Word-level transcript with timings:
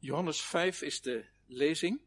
Johannes 0.00 0.40
5 0.40 0.82
is 0.82 1.00
de 1.00 1.24
lezing, 1.46 2.00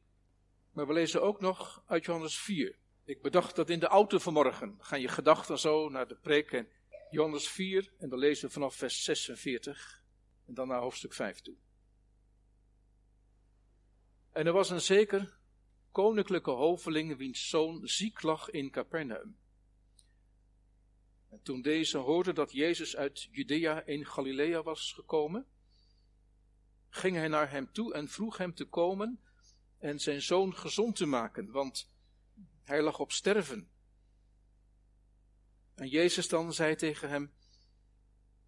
maar 0.72 0.88
we 0.88 0.94
lezen 0.94 1.22
ook 1.22 1.42
nog 1.42 1.84
uit 1.86 2.06
Johannes 2.06 2.38
4. 2.40 2.78
Ik 3.04 3.22
bedacht 3.22 3.56
dat 3.56 3.70
in 3.70 3.80
de 3.80 3.88
auto 3.88 4.18
vanmorgen 4.18 4.78
gaan 4.80 5.02
je 5.02 5.08
gedachten 5.08 5.60
zo 5.60 5.90
naar 5.90 6.08
de 6.08 6.16
preek 6.16 6.52
en 6.52 6.68
Johannes 7.10 7.48
4 7.48 7.94
en 7.98 8.10
dan 8.10 8.20
lezen 8.20 8.48
we 8.48 8.54
vanaf 8.54 8.76
vers 8.76 9.04
46 9.04 10.04
en 10.46 10.54
dan 10.54 10.68
naar 10.68 10.82
hoofdstuk 10.82 11.14
5 11.14 11.42
toe. 11.42 11.56
En 14.32 14.46
er 14.46 14.54
was 14.54 14.70
een 14.70 14.82
zeker 14.82 15.38
koninklijke 15.92 16.52
hoveling 16.52 17.18
wiens 17.18 17.50
zoon 17.50 17.88
ziek 17.88 18.22
lag 18.22 18.50
in 18.50 18.72
Capernaum. 18.72 19.38
En 21.30 21.42
toen 21.44 21.62
deze 21.62 21.98
hoorde 21.98 22.34
dat 22.34 22.52
Jezus 22.52 22.96
uit 22.96 23.28
Judea 23.32 23.86
in 23.86 24.06
Galilea 24.06 24.64
was 24.64 24.94
gekomen, 24.94 25.48
ging 26.96 27.16
hij 27.16 27.28
naar 27.28 27.52
hem 27.52 27.72
toe 27.72 27.94
en 27.94 28.08
vroeg 28.08 28.38
hem 28.38 28.54
te 28.54 28.66
komen 28.66 29.20
en 29.78 30.00
zijn 30.00 30.22
zoon 30.22 30.56
gezond 30.56 30.96
te 30.96 31.06
maken, 31.06 31.52
want 31.52 31.92
hij 32.64 32.82
lag 32.82 33.00
op 33.00 33.12
sterven. 33.12 33.70
En 35.76 35.88
Jezus 35.88 36.28
dan 36.28 36.54
zei 36.54 36.76
tegen 36.76 37.10
hem, 37.10 37.34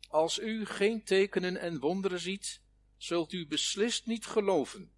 als 0.07 0.39
u 0.39 0.65
geen 0.65 1.03
tekenen 1.03 1.57
en 1.57 1.79
wonderen 1.79 2.19
ziet, 2.19 2.61
zult 2.97 3.33
u 3.33 3.47
beslist 3.47 4.05
niet 4.05 4.25
geloven. 4.25 4.91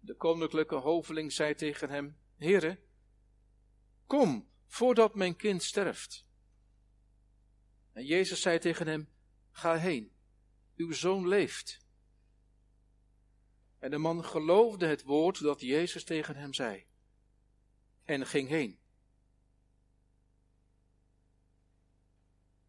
De 0.00 0.14
koninklijke 0.14 0.74
hoveling 0.74 1.32
zei 1.32 1.54
tegen 1.54 1.90
hem, 1.90 2.16
Heere, 2.36 2.80
kom, 4.06 4.48
voordat 4.66 5.14
mijn 5.14 5.36
kind 5.36 5.62
sterft. 5.62 6.26
En 7.92 8.04
Jezus 8.04 8.40
zei 8.40 8.58
tegen 8.58 8.86
hem, 8.86 9.08
ga 9.50 9.76
heen, 9.76 10.12
uw 10.76 10.92
zoon 10.92 11.28
leeft. 11.28 11.80
En 13.78 13.90
de 13.90 13.98
man 13.98 14.24
geloofde 14.24 14.86
het 14.86 15.02
woord 15.02 15.42
dat 15.42 15.60
Jezus 15.60 16.04
tegen 16.04 16.36
hem 16.36 16.54
zei 16.54 16.86
en 18.04 18.26
ging 18.26 18.48
heen. 18.48 18.80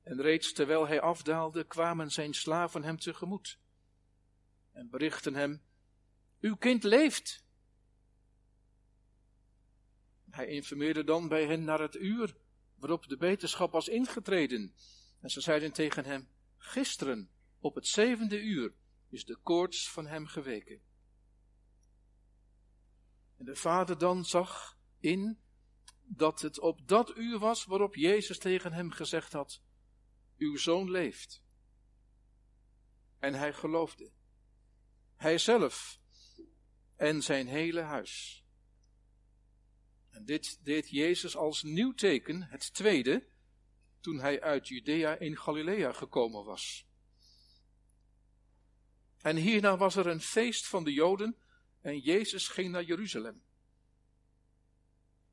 En 0.04 0.22
reeds 0.22 0.54
terwijl 0.54 0.88
hij 0.88 1.02
afdaalde, 1.02 1.64
kwamen 1.64 2.12
zijn 2.12 2.34
slaven 2.34 2.84
hem 2.84 3.00
tegemoet 3.00 3.60
en 4.72 4.90
berichten 4.90 5.36
hem, 5.36 5.64
uw 6.40 6.56
kind 6.56 6.84
leeft. 6.84 7.44
Hij 10.30 10.48
informeerde 10.48 11.04
dan 11.04 11.28
bij 11.28 11.46
hen 11.46 11.64
naar 11.64 11.80
het 11.80 11.96
uur 11.96 12.36
waarop 12.76 13.08
de 13.08 13.18
beterschap 13.18 13.72
was 13.72 13.88
ingetreden. 13.88 14.76
En 15.22 15.30
ze 15.30 15.42
zeiden 15.42 15.72
tegen 15.72 16.06
hem, 16.06 16.30
gisteren 16.58 17.33
op 17.64 17.76
het 17.76 17.88
zevende 17.88 18.42
uur 18.42 18.74
is 19.10 19.26
de 19.26 19.38
koorts 19.38 19.92
van 19.92 20.08
hem 20.08 20.26
geweken. 20.26 20.82
En 23.38 23.46
de 23.46 23.56
vader 23.56 23.98
dan 23.98 24.26
zag 24.26 24.78
in 25.00 25.40
dat 26.02 26.42
het 26.42 26.60
op 26.60 26.88
dat 26.88 27.18
uur 27.18 27.40
was 27.40 27.66
waarop 27.66 27.96
Jezus 27.96 28.38
tegen 28.38 28.74
hem 28.74 28.92
gezegd 28.92 29.34
had, 29.34 29.62
uw 30.38 30.58
zoon 30.58 30.92
leeft. 30.92 31.44
En 33.20 33.34
hij 33.34 33.54
geloofde. 33.54 34.12
Hij 35.16 35.38
zelf 35.38 36.00
en 36.96 37.22
zijn 37.22 37.48
hele 37.48 37.82
huis. 37.82 38.46
En 40.10 40.26
dit 40.26 40.66
deed 40.66 40.90
Jezus 40.90 41.36
als 41.36 41.64
nieuw 41.64 41.94
teken, 41.94 42.42
het 42.42 42.74
tweede, 42.74 43.28
toen 44.00 44.20
hij 44.20 44.42
uit 44.42 44.68
Judea 44.68 45.16
in 45.16 45.38
Galilea 45.38 45.94
gekomen 45.94 46.46
was. 46.46 46.92
En 49.24 49.36
hierna 49.36 49.78
was 49.78 49.96
er 49.96 50.08
een 50.08 50.22
feest 50.22 50.68
van 50.68 50.84
de 50.84 50.94
Joden 50.94 51.38
en 51.82 52.00
Jezus 52.00 52.48
ging 52.48 52.72
naar 52.72 52.84
Jeruzalem. 52.84 53.42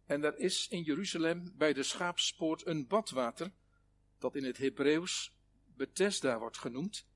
En 0.07 0.25
er 0.25 0.39
is 0.39 0.69
in 0.69 0.83
Jeruzalem 0.83 1.53
bij 1.57 1.73
de 1.73 1.83
schaapspoort 1.83 2.67
een 2.67 2.87
badwater, 2.87 3.53
dat 4.19 4.37
in 4.37 4.45
het 4.45 4.57
Hebreeuws 4.57 5.35
Bethesda 5.67 6.39
wordt 6.39 6.59
genoemd, 6.59 7.07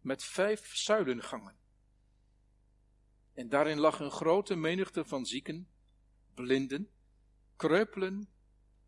met 0.00 0.24
vijf 0.24 0.76
zuilengangen. 0.76 1.56
En 3.32 3.48
daarin 3.48 3.78
lag 3.78 4.00
een 4.00 4.10
grote 4.10 4.56
menigte 4.56 5.04
van 5.04 5.26
zieken, 5.26 5.68
blinden, 6.34 6.90
kreupelen 7.56 8.28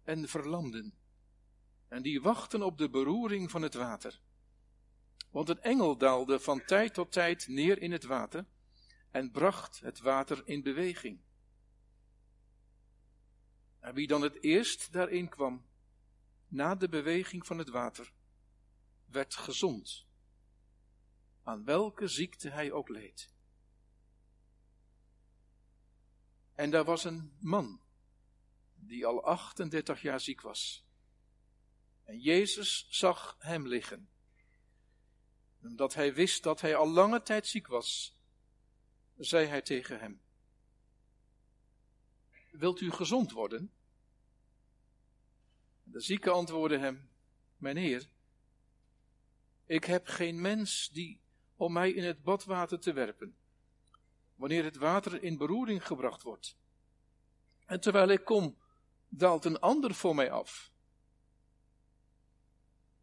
en 0.04 0.28
verlamden. 0.28 0.94
En 1.88 2.02
die 2.02 2.20
wachten 2.20 2.62
op 2.62 2.78
de 2.78 2.90
beroering 2.90 3.50
van 3.50 3.62
het 3.62 3.74
water. 3.74 4.20
Want 5.34 5.48
een 5.48 5.62
engel 5.62 5.96
daalde 5.96 6.40
van 6.40 6.64
tijd 6.64 6.94
tot 6.94 7.12
tijd 7.12 7.48
neer 7.48 7.82
in 7.82 7.92
het 7.92 8.04
water 8.04 8.46
en 9.10 9.30
bracht 9.30 9.80
het 9.80 9.98
water 9.98 10.48
in 10.48 10.62
beweging. 10.62 11.20
En 13.78 13.94
wie 13.94 14.06
dan 14.06 14.22
het 14.22 14.42
eerst 14.42 14.92
daarin 14.92 15.28
kwam, 15.28 15.66
na 16.48 16.74
de 16.74 16.88
beweging 16.88 17.46
van 17.46 17.58
het 17.58 17.68
water, 17.68 18.12
werd 19.04 19.34
gezond, 19.34 20.06
aan 21.42 21.64
welke 21.64 22.08
ziekte 22.08 22.48
hij 22.48 22.72
ook 22.72 22.88
leed. 22.88 23.34
En 26.54 26.70
daar 26.70 26.84
was 26.84 27.04
een 27.04 27.36
man, 27.40 27.82
die 28.74 29.06
al 29.06 29.24
38 29.24 30.02
jaar 30.02 30.20
ziek 30.20 30.40
was. 30.40 30.86
En 32.04 32.18
Jezus 32.20 32.86
zag 32.88 33.36
hem 33.38 33.66
liggen. 33.66 34.12
Omdat 35.64 35.94
hij 35.94 36.14
wist 36.14 36.42
dat 36.42 36.60
hij 36.60 36.76
al 36.76 36.88
lange 36.88 37.22
tijd 37.22 37.46
ziek 37.46 37.66
was, 37.66 38.18
zei 39.16 39.46
hij 39.46 39.62
tegen 39.62 40.00
hem: 40.00 40.20
Wilt 42.50 42.80
u 42.80 42.90
gezond 42.90 43.32
worden? 43.32 43.72
De 45.82 46.00
zieke 46.00 46.30
antwoordde 46.30 46.78
hem: 46.78 47.10
Mijn 47.56 47.76
heer, 47.76 48.08
ik 49.66 49.84
heb 49.84 50.06
geen 50.06 50.40
mens 50.40 50.88
die 50.92 51.20
om 51.56 51.72
mij 51.72 51.90
in 51.90 52.04
het 52.04 52.22
badwater 52.22 52.78
te 52.80 52.92
werpen 52.92 53.36
wanneer 54.34 54.64
het 54.64 54.76
water 54.76 55.22
in 55.22 55.36
beroering 55.36 55.86
gebracht 55.86 56.22
wordt. 56.22 56.56
En 57.66 57.80
terwijl 57.80 58.08
ik 58.08 58.24
kom, 58.24 58.58
daalt 59.08 59.44
een 59.44 59.58
ander 59.58 59.94
voor 59.94 60.14
mij 60.14 60.30
af. 60.30 60.72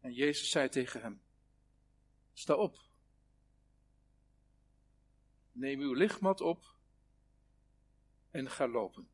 En 0.00 0.12
Jezus 0.12 0.50
zei 0.50 0.68
tegen 0.68 1.00
hem, 1.00 1.22
sta 2.32 2.56
op, 2.56 2.78
neem 5.52 5.80
uw 5.80 5.92
lichtmat 5.92 6.40
op 6.40 6.76
en 8.30 8.50
ga 8.50 8.68
lopen. 8.68 9.10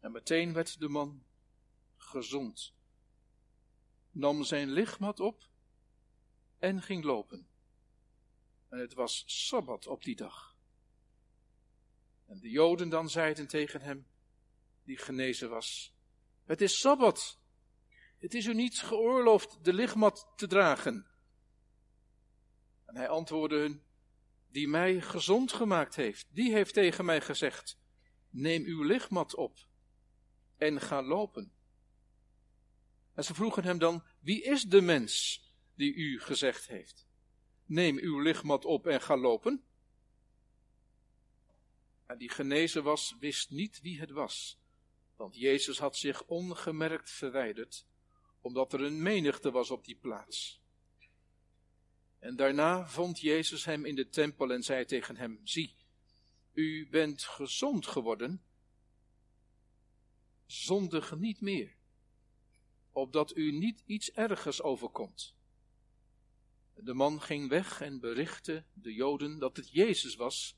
En 0.00 0.12
meteen 0.12 0.52
werd 0.52 0.80
de 0.80 0.88
man 0.88 1.24
gezond, 1.96 2.74
nam 4.10 4.44
zijn 4.44 4.70
lichtmat 4.70 5.20
op 5.20 5.48
en 6.58 6.82
ging 6.82 7.04
lopen. 7.04 7.48
En 8.68 8.78
het 8.78 8.94
was 8.94 9.24
Sabbat 9.26 9.86
op 9.86 10.04
die 10.04 10.16
dag. 10.16 10.56
En 12.26 12.40
de 12.40 12.50
Joden 12.50 12.88
dan 12.88 13.10
zeiden 13.10 13.46
tegen 13.46 13.80
hem, 13.80 14.06
die 14.82 14.96
genezen 14.96 15.50
was, 15.50 15.94
het 16.44 16.60
is 16.60 16.80
Sabbat. 16.80 17.42
Het 18.24 18.34
is 18.34 18.46
u 18.46 18.54
niet 18.54 18.78
geoorloofd 18.78 19.64
de 19.64 19.72
lichtmat 19.72 20.32
te 20.36 20.46
dragen. 20.46 21.06
En 22.84 22.96
hij 22.96 23.08
antwoordde 23.08 23.56
hun, 23.56 23.82
die 24.50 24.68
mij 24.68 25.00
gezond 25.00 25.52
gemaakt 25.52 25.94
heeft, 25.94 26.26
die 26.30 26.52
heeft 26.52 26.74
tegen 26.74 27.04
mij 27.04 27.20
gezegd, 27.20 27.78
neem 28.30 28.64
uw 28.64 28.82
lichtmat 28.82 29.34
op 29.34 29.68
en 30.56 30.80
ga 30.80 31.02
lopen. 31.02 31.52
En 33.14 33.24
ze 33.24 33.34
vroegen 33.34 33.64
hem 33.64 33.78
dan, 33.78 34.04
wie 34.20 34.42
is 34.42 34.62
de 34.62 34.80
mens 34.80 35.42
die 35.74 35.94
u 35.94 36.20
gezegd 36.20 36.66
heeft? 36.66 37.06
neem 37.64 37.98
uw 37.98 38.20
lichtmat 38.20 38.64
op 38.64 38.86
en 38.86 39.00
ga 39.00 39.16
lopen. 39.16 39.64
En 42.06 42.18
die 42.18 42.30
genezen 42.30 42.82
was, 42.82 43.16
wist 43.18 43.50
niet 43.50 43.80
wie 43.80 44.00
het 44.00 44.10
was, 44.10 44.60
want 45.16 45.36
Jezus 45.36 45.78
had 45.78 45.96
zich 45.96 46.24
ongemerkt 46.24 47.10
verwijderd, 47.10 47.86
omdat 48.44 48.72
er 48.72 48.80
een 48.80 49.02
menigte 49.02 49.50
was 49.50 49.70
op 49.70 49.84
die 49.84 49.96
plaats. 49.96 50.60
En 52.18 52.36
daarna 52.36 52.86
vond 52.88 53.20
Jezus 53.20 53.64
hem 53.64 53.84
in 53.84 53.94
de 53.94 54.08
tempel 54.08 54.52
en 54.52 54.62
zei 54.62 54.84
tegen 54.84 55.16
hem, 55.16 55.40
zie, 55.44 55.74
u 56.52 56.88
bent 56.88 57.22
gezond 57.22 57.86
geworden, 57.86 58.42
zondig 60.46 61.16
niet 61.16 61.40
meer, 61.40 61.76
opdat 62.90 63.36
u 63.36 63.52
niet 63.52 63.82
iets 63.86 64.10
ergers 64.10 64.62
overkomt. 64.62 65.34
De 66.74 66.94
man 66.94 67.22
ging 67.22 67.48
weg 67.48 67.80
en 67.80 68.00
berichtte 68.00 68.64
de 68.72 68.94
Joden 68.94 69.38
dat 69.38 69.56
het 69.56 69.70
Jezus 69.70 70.14
was 70.14 70.56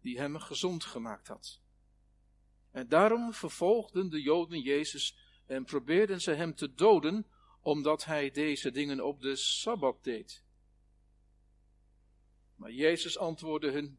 die 0.00 0.18
hem 0.18 0.38
gezond 0.38 0.84
gemaakt 0.84 1.28
had. 1.28 1.60
En 2.70 2.88
daarom 2.88 3.32
vervolgden 3.32 4.10
de 4.10 4.22
Joden 4.22 4.60
Jezus 4.60 5.21
en 5.46 5.64
probeerden 5.64 6.20
ze 6.20 6.30
hem 6.30 6.54
te 6.54 6.74
doden, 6.74 7.26
omdat 7.60 8.04
hij 8.04 8.30
deze 8.30 8.70
dingen 8.70 9.04
op 9.04 9.20
de 9.20 9.36
Sabbat 9.36 10.04
deed. 10.04 10.44
Maar 12.54 12.72
Jezus 12.72 13.18
antwoordde 13.18 13.70
hun: 13.70 13.98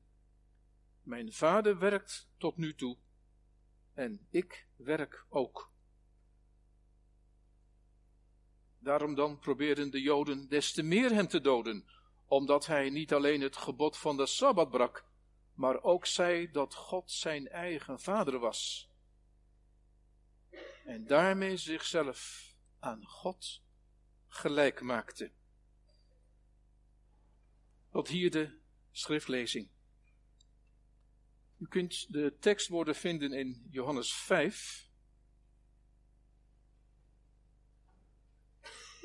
Mijn 1.01 1.33
vader 1.33 1.77
werkt 1.77 2.29
tot 2.37 2.57
nu 2.57 2.75
toe 2.75 2.97
en 3.93 4.27
ik 4.29 4.67
werk 4.75 5.25
ook. 5.29 5.71
Daarom 8.79 9.15
dan 9.15 9.39
probeerden 9.39 9.91
de 9.91 10.01
Joden 10.01 10.47
des 10.49 10.71
te 10.71 10.83
meer 10.83 11.11
hem 11.11 11.27
te 11.27 11.41
doden, 11.41 11.85
omdat 12.25 12.65
hij 12.65 12.89
niet 12.89 13.13
alleen 13.13 13.41
het 13.41 13.57
gebod 13.57 13.97
van 13.97 14.17
de 14.17 14.25
Sabbat 14.25 14.69
brak, 14.69 15.05
maar 15.53 15.83
ook 15.83 16.05
zei 16.05 16.51
dat 16.51 16.73
God 16.73 17.11
zijn 17.11 17.47
eigen 17.47 17.99
vader 17.99 18.39
was. 18.39 18.91
En 20.93 21.05
daarmee 21.07 21.57
zichzelf 21.57 22.51
aan 22.79 23.05
God 23.05 23.63
gelijk 24.27 24.81
maakte. 24.81 25.31
Tot 27.89 28.07
hier 28.07 28.31
de 28.31 28.59
schriftlezing. 28.91 29.69
U 31.57 31.67
kunt 31.67 32.11
de 32.11 32.37
tekstwoorden 32.39 32.95
vinden 32.95 33.31
in 33.31 33.67
Johannes 33.69 34.13
5, 34.13 34.89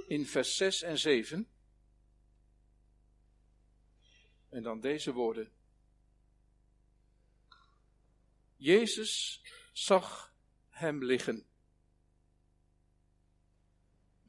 in 0.06 0.26
vers 0.26 0.56
6 0.56 0.82
en 0.82 0.98
7. 0.98 1.48
En 4.48 4.62
dan 4.62 4.80
deze 4.80 5.12
woorden. 5.12 5.52
Jezus 8.56 9.42
zag 9.72 10.34
hem 10.68 11.04
liggen. 11.04 11.47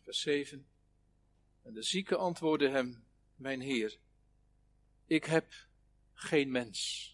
Vers 0.10 0.22
7. 0.22 0.68
En 1.62 1.74
de 1.74 1.84
zieke 1.84 2.16
antwoordde 2.16 2.70
hem, 2.70 3.08
mijn 3.36 3.62
Heer, 3.62 4.00
ik 5.06 5.26
heb 5.26 5.54
geen 6.14 6.52
mens. 6.52 7.08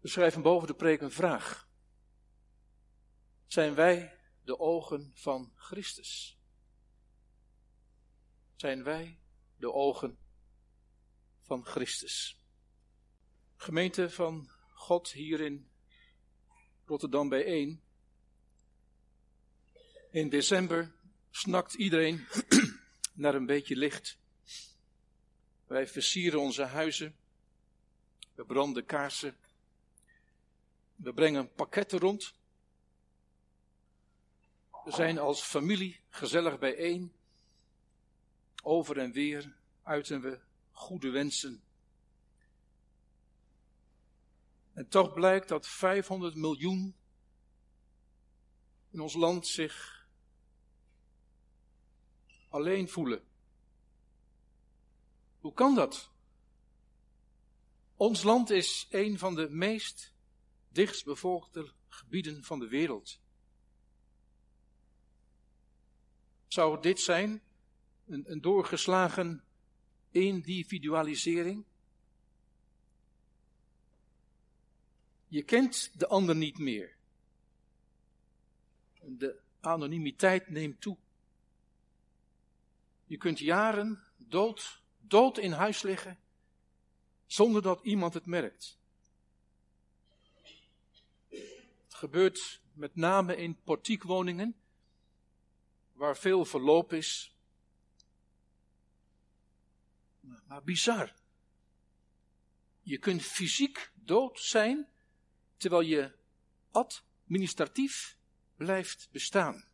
We 0.00 0.08
schrijven 0.08 0.42
boven 0.42 0.66
de 0.66 0.74
preek 0.74 1.00
een 1.00 1.10
vraag. 1.10 1.68
Zijn 3.46 3.74
wij 3.74 4.18
de 4.42 4.58
ogen 4.58 5.12
van 5.14 5.52
Christus? 5.54 6.38
Zijn 8.56 8.82
wij 8.82 9.20
de 9.56 9.72
ogen 9.72 10.18
van 11.40 11.64
Christus? 11.64 12.44
Gemeente 13.56 14.10
van 14.10 14.50
God 14.68 15.12
hier 15.12 15.40
in 15.40 15.69
Rotterdam 16.90 17.28
bijeen. 17.28 17.80
In 20.10 20.28
december 20.28 20.92
snakt 21.30 21.74
iedereen 21.74 22.26
naar 23.14 23.34
een 23.34 23.46
beetje 23.46 23.76
licht. 23.76 24.18
Wij 25.66 25.86
versieren 25.86 26.40
onze 26.40 26.62
huizen. 26.62 27.16
We 28.34 28.44
branden 28.44 28.84
kaarsen. 28.84 29.36
We 30.94 31.12
brengen 31.12 31.52
pakketten 31.52 31.98
rond. 31.98 32.34
We 34.84 34.92
zijn 34.92 35.18
als 35.18 35.42
familie 35.42 36.00
gezellig 36.08 36.58
bijeen. 36.58 37.12
Over 38.62 38.98
en 38.98 39.12
weer 39.12 39.56
uiten 39.82 40.20
we 40.20 40.40
goede 40.70 41.10
wensen. 41.10 41.62
En 44.80 44.88
toch 44.88 45.12
blijkt 45.12 45.48
dat 45.48 45.66
500 45.66 46.34
miljoen 46.34 46.96
in 48.90 49.00
ons 49.00 49.14
land 49.14 49.46
zich 49.46 50.06
alleen 52.48 52.88
voelen. 52.88 53.22
Hoe 55.40 55.52
kan 55.52 55.74
dat? 55.74 56.10
Ons 57.96 58.22
land 58.22 58.50
is 58.50 58.86
een 58.90 59.18
van 59.18 59.34
de 59.34 59.48
meest 59.50 60.14
dichtstbevolkte 60.68 61.72
gebieden 61.88 62.44
van 62.44 62.58
de 62.58 62.68
wereld. 62.68 63.20
Zou 66.46 66.82
dit 66.82 67.00
zijn? 67.00 67.42
Een, 68.06 68.30
een 68.30 68.40
doorgeslagen 68.40 69.44
individualisering? 70.10 71.64
Je 75.30 75.42
kent 75.42 75.98
de 75.98 76.06
ander 76.06 76.36
niet 76.36 76.58
meer. 76.58 76.96
De 79.00 79.40
anonimiteit 79.60 80.48
neemt 80.48 80.80
toe. 80.80 80.96
Je 83.04 83.16
kunt 83.16 83.38
jaren 83.38 84.04
dood, 84.16 84.82
dood 84.98 85.38
in 85.38 85.52
huis 85.52 85.82
liggen, 85.82 86.18
zonder 87.26 87.62
dat 87.62 87.84
iemand 87.84 88.14
het 88.14 88.26
merkt. 88.26 88.78
Het 91.28 91.94
gebeurt 91.94 92.60
met 92.72 92.96
name 92.96 93.36
in 93.36 93.60
portiekwoningen, 93.62 94.56
waar 95.92 96.16
veel 96.16 96.44
verloop 96.44 96.92
is. 96.92 97.34
Maar 100.20 100.62
bizar. 100.62 101.14
Je 102.80 102.98
kunt 102.98 103.22
fysiek 103.22 103.92
dood 103.94 104.40
zijn, 104.40 104.89
terwijl 105.60 105.82
je 105.82 106.12
administratief 106.70 108.16
blijft 108.56 109.08
bestaan. 109.10 109.64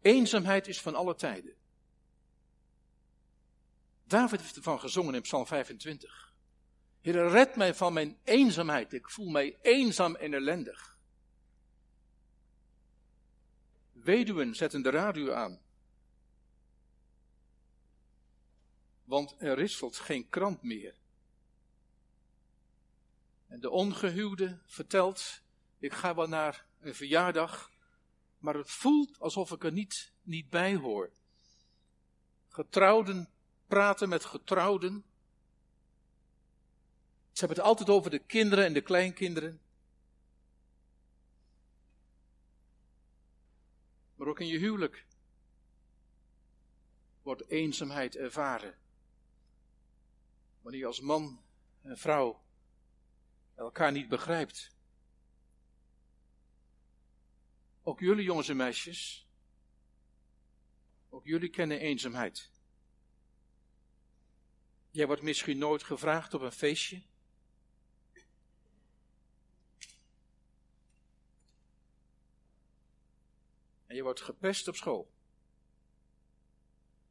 Eenzaamheid 0.00 0.66
is 0.66 0.80
van 0.80 0.94
alle 0.94 1.14
tijden. 1.14 1.54
David 4.04 4.40
heeft 4.40 4.56
ervan 4.56 4.80
gezongen 4.80 5.14
in 5.14 5.22
Psalm 5.22 5.46
25. 5.46 6.34
Heer, 7.00 7.28
red 7.28 7.56
mij 7.56 7.74
van 7.74 7.92
mijn 7.92 8.18
eenzaamheid. 8.24 8.92
Ik 8.92 9.10
voel 9.10 9.28
mij 9.28 9.58
eenzaam 9.62 10.14
en 10.14 10.34
ellendig. 10.34 10.98
Weduwen 13.92 14.54
zetten 14.54 14.82
de 14.82 14.90
radio 14.90 15.32
aan. 15.32 15.60
Want 19.04 19.34
er 19.38 19.54
risselt 19.54 19.96
geen 19.96 20.28
krant 20.28 20.62
meer. 20.62 20.99
En 23.50 23.60
de 23.60 23.70
ongehuwde 23.70 24.58
vertelt, 24.66 25.42
ik 25.78 25.92
ga 25.92 26.14
wel 26.14 26.28
naar 26.28 26.66
een 26.80 26.94
verjaardag, 26.94 27.72
maar 28.38 28.54
het 28.54 28.70
voelt 28.70 29.18
alsof 29.18 29.50
ik 29.50 29.64
er 29.64 29.72
niet, 29.72 30.12
niet 30.22 30.50
bij 30.50 30.76
hoor. 30.76 31.12
Getrouwden 32.48 33.28
praten 33.66 34.08
met 34.08 34.24
getrouwden. 34.24 35.04
Ze 37.32 37.38
hebben 37.38 37.56
het 37.56 37.66
altijd 37.66 37.88
over 37.88 38.10
de 38.10 38.18
kinderen 38.18 38.64
en 38.64 38.72
de 38.72 38.80
kleinkinderen. 38.80 39.60
Maar 44.14 44.28
ook 44.28 44.40
in 44.40 44.46
je 44.46 44.58
huwelijk 44.58 45.06
wordt 47.22 47.48
eenzaamheid 47.48 48.16
ervaren. 48.16 48.78
Wanneer 50.60 50.80
je 50.80 50.86
als 50.86 51.00
man 51.00 51.42
en 51.82 51.98
vrouw 51.98 52.48
elkaar 53.64 53.92
niet 53.92 54.08
begrijpt. 54.08 54.70
Ook 57.82 58.00
jullie 58.00 58.24
jongens 58.24 58.48
en 58.48 58.56
meisjes, 58.56 59.28
ook 61.08 61.24
jullie 61.24 61.50
kennen 61.50 61.80
eenzaamheid. 61.80 62.50
Jij 64.90 65.06
wordt 65.06 65.22
misschien 65.22 65.58
nooit 65.58 65.82
gevraagd 65.82 66.34
op 66.34 66.40
een 66.40 66.52
feestje. 66.52 67.02
En 73.86 73.96
je 73.96 74.02
wordt 74.02 74.20
gepest 74.20 74.68
op 74.68 74.76
school. 74.76 75.12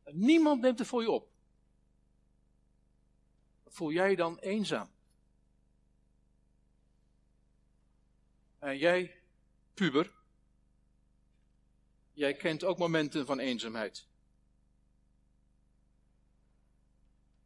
En 0.04 0.20
niemand 0.20 0.62
neemt 0.62 0.80
er 0.80 0.86
voor 0.86 1.02
je 1.02 1.12
op. 1.12 1.32
Voel 3.68 3.92
jij 3.92 4.10
je 4.10 4.16
dan 4.16 4.40
eenzaam? 4.40 4.98
En 8.60 8.78
jij, 8.78 9.22
puber, 9.74 10.14
jij 12.12 12.34
kent 12.34 12.64
ook 12.64 12.78
momenten 12.78 13.26
van 13.26 13.40
eenzaamheid. 13.40 14.08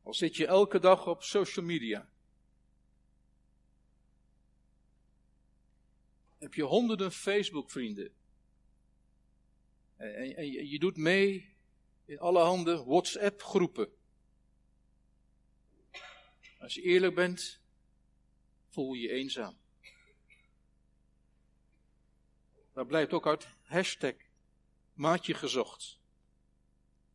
Al 0.01 0.13
zit 0.13 0.36
je 0.36 0.48
elke 0.48 0.79
dag 0.79 1.08
op 1.08 1.24
social 1.24 1.65
media. 1.65 2.10
Heb 6.38 6.53
je 6.53 6.63
honderden 6.63 7.12
Facebook-vrienden. 7.12 8.13
En, 9.96 10.36
en, 10.36 10.51
je 10.70 10.79
doet 10.79 10.98
mee 10.98 11.55
in 12.05 12.20
allerhande 12.20 12.84
WhatsApp-groepen. 12.84 13.89
Als 16.60 16.74
je 16.74 16.82
eerlijk 16.82 17.15
bent, 17.15 17.62
voel 18.70 18.93
je 18.93 19.01
je 19.01 19.10
eenzaam. 19.10 19.62
Dat 22.74 22.88
blijkt 22.88 23.13
ook 23.13 23.27
uit 23.27 23.48
hashtag 23.62 24.13
maatje 24.94 25.34
gezocht. 25.34 26.00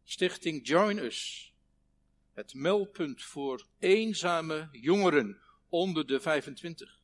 Stichting 0.04 0.66
Join 0.66 0.98
Us. 0.98 1.52
Het 2.32 2.54
meldpunt 2.54 3.22
voor 3.22 3.66
eenzame 3.78 4.68
jongeren 4.72 5.40
onder 5.68 6.06
de 6.06 6.20
25. 6.20 7.00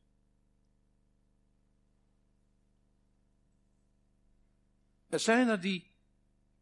Er 5.09 5.19
zijn 5.19 5.47
er 5.47 5.61
die, 5.61 5.95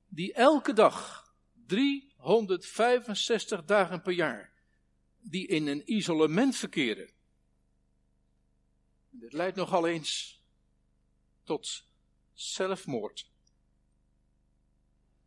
die 0.07 0.33
elke 0.33 0.73
dag, 0.73 1.27
365 1.65 3.65
dagen 3.65 4.01
per 4.01 4.13
jaar, 4.13 4.53
die 5.19 5.47
in 5.47 5.67
een 5.67 5.93
isolement 5.93 6.55
verkeren. 6.55 7.11
Dit 9.09 9.33
leidt 9.33 9.55
nogal 9.55 9.87
eens 9.87 10.42
tot 11.43 11.85
zelfmoord. 12.33 13.31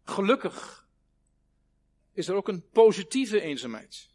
Gelukkig 0.04 0.88
is 2.12 2.28
er 2.28 2.34
ook 2.34 2.48
een 2.48 2.68
positieve 2.68 3.40
eenzaamheid. 3.40 4.10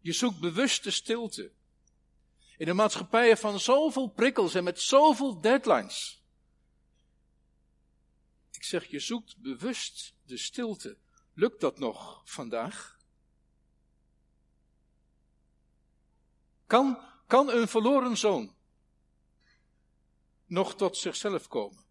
Je 0.00 0.12
zoekt 0.12 0.40
bewuste 0.40 0.90
stilte. 0.90 1.52
In 2.56 2.68
een 2.68 2.76
maatschappij 2.76 3.36
van 3.36 3.60
zoveel 3.60 4.08
prikkels 4.08 4.54
en 4.54 4.64
met 4.64 4.80
zoveel 4.80 5.40
deadlines. 5.40 6.22
Ik 8.50 8.62
zeg, 8.62 8.86
je 8.86 9.00
zoekt 9.00 9.36
bewust 9.36 10.14
de 10.22 10.36
stilte. 10.36 10.98
Lukt 11.32 11.60
dat 11.60 11.78
nog 11.78 12.22
vandaag? 12.24 12.98
Kan, 16.66 16.98
kan 17.26 17.50
een 17.50 17.68
verloren 17.68 18.16
zoon 18.16 18.55
nog 20.46 20.74
tot 20.74 20.96
zichzelf 20.96 21.48
komen? 21.48 21.84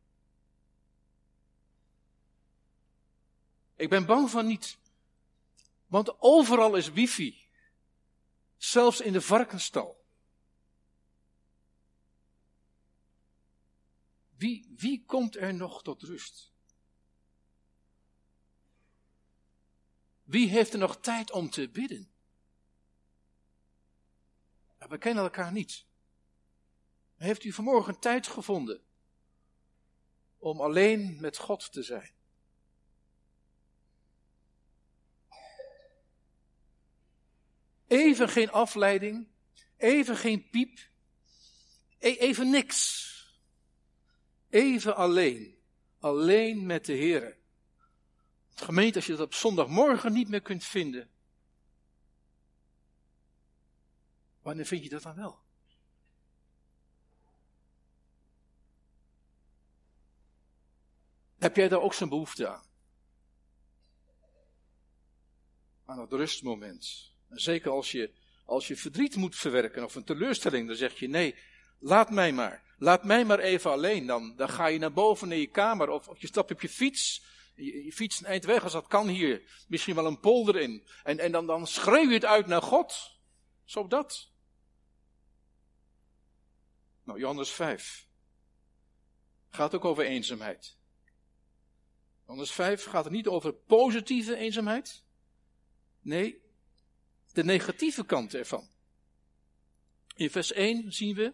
Ik 3.75 3.89
ben 3.89 4.05
bang 4.05 4.29
van 4.29 4.45
niet. 4.45 4.77
Want 5.85 6.21
overal 6.21 6.75
is 6.75 6.91
wifi. 6.91 7.43
Zelfs 8.57 9.01
in 9.01 9.13
de 9.13 9.21
varkenstal. 9.21 10.05
Wie, 14.35 14.73
wie 14.77 15.03
komt 15.05 15.35
er 15.35 15.53
nog 15.53 15.83
tot 15.83 16.01
rust? 16.01 16.53
Wie 20.23 20.49
heeft 20.49 20.73
er 20.73 20.79
nog 20.79 20.99
tijd 20.99 21.31
om 21.31 21.49
te 21.49 21.69
bidden? 21.69 22.09
we 24.77 24.97
kennen 24.97 25.23
elkaar 25.23 25.51
niet. 25.51 25.85
Heeft 27.15 27.43
u 27.43 27.51
vanmorgen 27.51 27.99
tijd 27.99 28.27
gevonden 28.27 28.81
om 30.37 30.61
alleen 30.61 31.17
met 31.21 31.37
God 31.37 31.71
te 31.71 31.83
zijn? 31.83 32.13
Even 37.87 38.29
geen 38.29 38.51
afleiding, 38.51 39.27
even 39.77 40.17
geen 40.17 40.49
piep, 40.49 40.79
e-, 41.97 42.17
even 42.17 42.49
niks. 42.49 43.03
Even 44.49 44.95
alleen, 44.95 45.57
alleen 45.99 46.65
met 46.65 46.85
de 46.85 46.93
Heer. 46.93 47.37
Gemeente, 48.53 48.95
als 48.95 49.05
je 49.05 49.11
dat 49.11 49.25
op 49.25 49.33
zondagmorgen 49.33 50.13
niet 50.13 50.29
meer 50.29 50.41
kunt 50.41 50.63
vinden, 50.63 51.09
wanneer 54.41 54.65
vind 54.65 54.83
je 54.83 54.89
dat 54.89 55.01
dan 55.01 55.15
wel? 55.15 55.44
Heb 61.45 61.55
jij 61.55 61.67
daar 61.67 61.81
ook 61.81 61.93
zo'n 61.93 62.09
behoefte 62.09 62.47
aan? 62.47 62.63
Aan 65.85 65.99
het 65.99 66.11
rustmoment. 66.11 67.13
En 67.29 67.39
zeker 67.39 67.71
als 67.71 67.91
je, 67.91 68.13
als 68.45 68.67
je 68.67 68.75
verdriet 68.75 69.15
moet 69.15 69.35
verwerken 69.35 69.83
of 69.83 69.95
een 69.95 70.03
teleurstelling, 70.03 70.67
dan 70.67 70.75
zeg 70.75 70.99
je 70.99 71.07
nee, 71.07 71.35
laat 71.79 72.11
mij 72.11 72.31
maar. 72.31 72.63
Laat 72.77 73.03
mij 73.03 73.25
maar 73.25 73.39
even 73.39 73.71
alleen. 73.71 74.05
Dan, 74.05 74.35
dan 74.35 74.49
ga 74.49 74.67
je 74.67 74.79
naar 74.79 74.93
boven 74.93 75.31
in 75.31 75.39
je 75.39 75.47
kamer 75.47 75.89
of, 75.89 76.07
of 76.07 76.21
je 76.21 76.27
stapt 76.27 76.51
op 76.51 76.61
je 76.61 76.69
fiets. 76.69 77.23
Je, 77.55 77.91
fietst 77.93 78.19
een 78.19 78.25
eind 78.25 78.45
weg 78.45 78.63
als 78.63 78.73
dat 78.73 78.87
kan 78.87 79.07
hier. 79.07 79.65
Misschien 79.67 79.95
wel 79.95 80.05
een 80.05 80.19
polder 80.19 80.57
in. 80.57 80.87
En, 81.03 81.19
en 81.19 81.31
dan, 81.31 81.47
dan 81.47 81.67
schreeuw 81.67 82.07
je 82.07 82.13
het 82.13 82.25
uit 82.25 82.47
naar 82.47 82.61
God. 82.61 83.19
Zo 83.63 83.87
dat. 83.87 84.31
Nou, 87.03 87.19
Johannes 87.19 87.51
5 87.51 88.07
gaat 89.49 89.75
ook 89.75 89.85
over 89.85 90.05
eenzaamheid. 90.05 90.74
Johannes 92.25 92.51
5 92.51 92.83
gaat 92.83 93.03
het 93.03 93.13
niet 93.13 93.27
over 93.27 93.53
positieve 93.53 94.35
eenzaamheid. 94.35 95.03
Nee, 96.01 96.41
de 97.33 97.43
negatieve 97.43 98.05
kant 98.05 98.33
ervan. 98.33 98.69
In 100.15 100.29
vers 100.29 100.51
1 100.51 100.93
zien 100.93 101.15
we, 101.15 101.33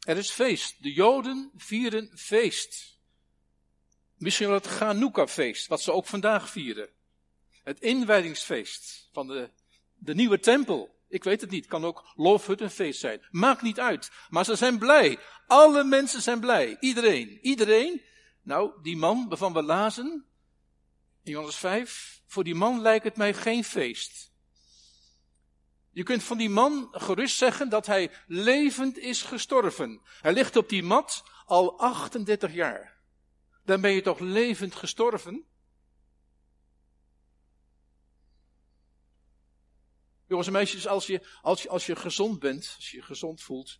er 0.00 0.16
is 0.16 0.30
feest. 0.30 0.82
De 0.82 0.92
Joden 0.92 1.50
vieren 1.56 2.10
feest. 2.14 2.98
Misschien 4.14 4.46
wel 4.46 4.56
het 4.56 4.66
Chanukka-feest, 4.66 5.66
wat 5.66 5.80
ze 5.80 5.92
ook 5.92 6.06
vandaag 6.06 6.50
vieren. 6.50 6.88
Het 7.62 7.80
inwijdingsfeest 7.80 9.08
van 9.12 9.26
de, 9.26 9.50
de 9.94 10.14
nieuwe 10.14 10.38
tempel. 10.38 10.98
Ik 11.08 11.24
weet 11.24 11.40
het 11.40 11.50
niet, 11.50 11.66
kan 11.66 11.84
ook 11.84 12.12
loofhuttenfeest 12.14 13.00
zijn. 13.00 13.26
Maakt 13.30 13.62
niet 13.62 13.80
uit. 13.80 14.10
Maar 14.28 14.44
ze 14.44 14.54
zijn 14.54 14.78
blij. 14.78 15.18
Alle 15.46 15.84
mensen 15.84 16.22
zijn 16.22 16.40
blij. 16.40 16.76
Iedereen. 16.80 17.38
Iedereen. 17.42 18.02
Nou, 18.42 18.82
die 18.82 18.96
man 18.96 19.28
waarvan 19.28 19.52
we 19.52 19.62
lazen, 19.62 20.26
in 21.22 21.30
Johannes 21.30 21.56
5, 21.56 22.22
voor 22.26 22.44
die 22.44 22.54
man 22.54 22.80
lijkt 22.80 23.04
het 23.04 23.16
mij 23.16 23.34
geen 23.34 23.64
feest. 23.64 24.32
Je 25.90 26.02
kunt 26.02 26.22
van 26.22 26.38
die 26.38 26.48
man 26.48 26.88
gerust 26.90 27.36
zeggen 27.36 27.68
dat 27.68 27.86
hij 27.86 28.10
levend 28.26 28.98
is 28.98 29.22
gestorven. 29.22 30.00
Hij 30.20 30.32
ligt 30.32 30.56
op 30.56 30.68
die 30.68 30.82
mat 30.82 31.24
al 31.44 31.78
38 31.78 32.52
jaar. 32.52 32.98
Dan 33.64 33.80
ben 33.80 33.90
je 33.90 34.02
toch 34.02 34.18
levend 34.18 34.74
gestorven? 34.74 35.44
Jongens 40.26 40.46
en 40.48 40.52
meisjes, 40.52 40.86
als 40.86 41.06
je, 41.06 41.26
als, 41.42 41.62
je, 41.62 41.68
als 41.68 41.86
je 41.86 41.96
gezond 41.96 42.38
bent, 42.38 42.72
als 42.76 42.90
je 42.90 42.96
je 42.96 43.02
gezond 43.02 43.42
voelt, 43.42 43.78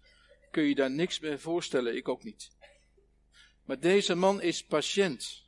kun 0.50 0.62
je 0.62 0.74
daar 0.74 0.90
niks 0.90 1.18
bij 1.18 1.38
voorstellen, 1.38 1.96
ik 1.96 2.08
ook 2.08 2.22
niet. 2.22 2.50
Maar 3.70 3.80
deze 3.80 4.14
man 4.14 4.40
is 4.40 4.64
patiënt. 4.64 5.42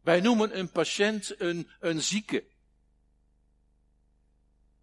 Wij 0.00 0.20
noemen 0.20 0.58
een 0.58 0.70
patiënt 0.70 1.40
een, 1.40 1.70
een 1.80 2.02
zieke. 2.02 2.44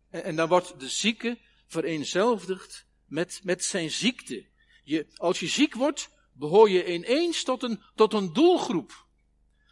En, 0.09 0.35
dan 0.35 0.47
wordt 0.47 0.79
de 0.79 0.89
zieke 0.89 1.39
vereenzelvigd 1.67 2.85
met, 3.05 3.41
met 3.43 3.63
zijn 3.63 3.91
ziekte. 3.91 4.45
Je, 4.83 5.07
als 5.15 5.39
je 5.39 5.47
ziek 5.47 5.73
wordt, 5.73 6.09
behoor 6.33 6.69
je 6.69 6.93
ineens 6.93 7.43
tot 7.43 7.63
een, 7.63 7.83
tot 7.95 8.13
een 8.13 8.33
doelgroep. 8.33 9.07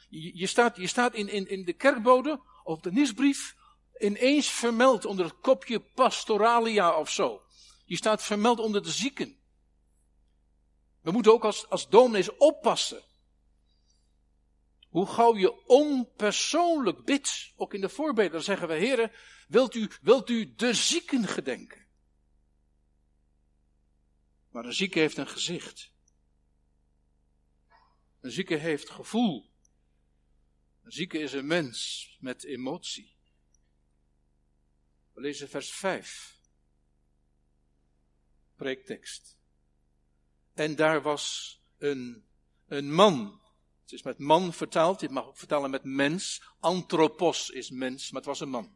Je, 0.09 0.37
je 0.37 0.47
staat, 0.47 0.77
je 0.77 0.87
staat 0.87 1.13
in, 1.13 1.27
in, 1.27 1.49
in 1.49 1.65
de 1.65 1.73
kerkbode 1.73 2.41
of 2.63 2.79
de 2.79 2.91
nieuwsbrief 2.91 3.55
ineens 3.99 4.49
vermeld 4.49 5.05
onder 5.05 5.25
het 5.25 5.39
kopje 5.39 5.79
pastoralia 5.79 6.97
of 6.97 7.09
zo. 7.09 7.41
Je 7.85 7.95
staat 7.95 8.23
vermeld 8.23 8.59
onder 8.59 8.83
de 8.83 8.91
zieken. 8.91 9.40
We 11.01 11.11
moeten 11.11 11.31
ook 11.31 11.43
als, 11.43 11.69
als 11.69 11.89
dominees 11.89 12.37
oppassen. 12.37 13.03
Hoe 14.89 15.07
gauw 15.07 15.37
je 15.37 15.65
onpersoonlijk 15.65 17.05
bidt, 17.05 17.53
ook 17.55 17.73
in 17.73 17.81
de 17.81 17.89
voorbeden, 17.89 18.31
dan 18.31 18.41
zeggen 18.41 18.67
we, 18.67 18.73
heren, 18.73 19.11
wilt 19.47 19.75
u, 19.75 19.89
wilt 20.01 20.29
u 20.29 20.55
de 20.55 20.73
zieken 20.73 21.27
gedenken? 21.27 21.87
Maar 24.49 24.65
een 24.65 24.73
zieke 24.73 24.99
heeft 24.99 25.17
een 25.17 25.27
gezicht. 25.27 25.91
Een 28.19 28.31
zieke 28.31 28.55
heeft 28.55 28.89
gevoel. 28.89 29.51
Een 30.81 30.91
zieke 30.91 31.19
is 31.19 31.33
een 31.33 31.47
mens 31.47 32.07
met 32.19 32.43
emotie. 32.43 33.15
We 35.13 35.21
lezen 35.21 35.49
vers 35.49 35.71
5. 35.71 36.39
Preektekst. 38.55 39.40
En 40.61 40.75
daar 40.75 41.01
was 41.01 41.55
een, 41.77 42.25
een 42.67 42.93
man 42.93 43.41
het 43.81 43.99
is 43.99 44.05
met 44.05 44.17
man 44.17 44.53
vertaald, 44.53 44.99
dit 44.99 45.11
mag 45.11 45.25
ook 45.25 45.37
vertalen 45.37 45.69
met 45.69 45.83
mens. 45.83 46.43
Anthropos 46.59 47.49
is 47.49 47.69
mens, 47.69 48.11
maar 48.11 48.21
het 48.21 48.29
was 48.29 48.39
een 48.39 48.49
man. 48.49 48.75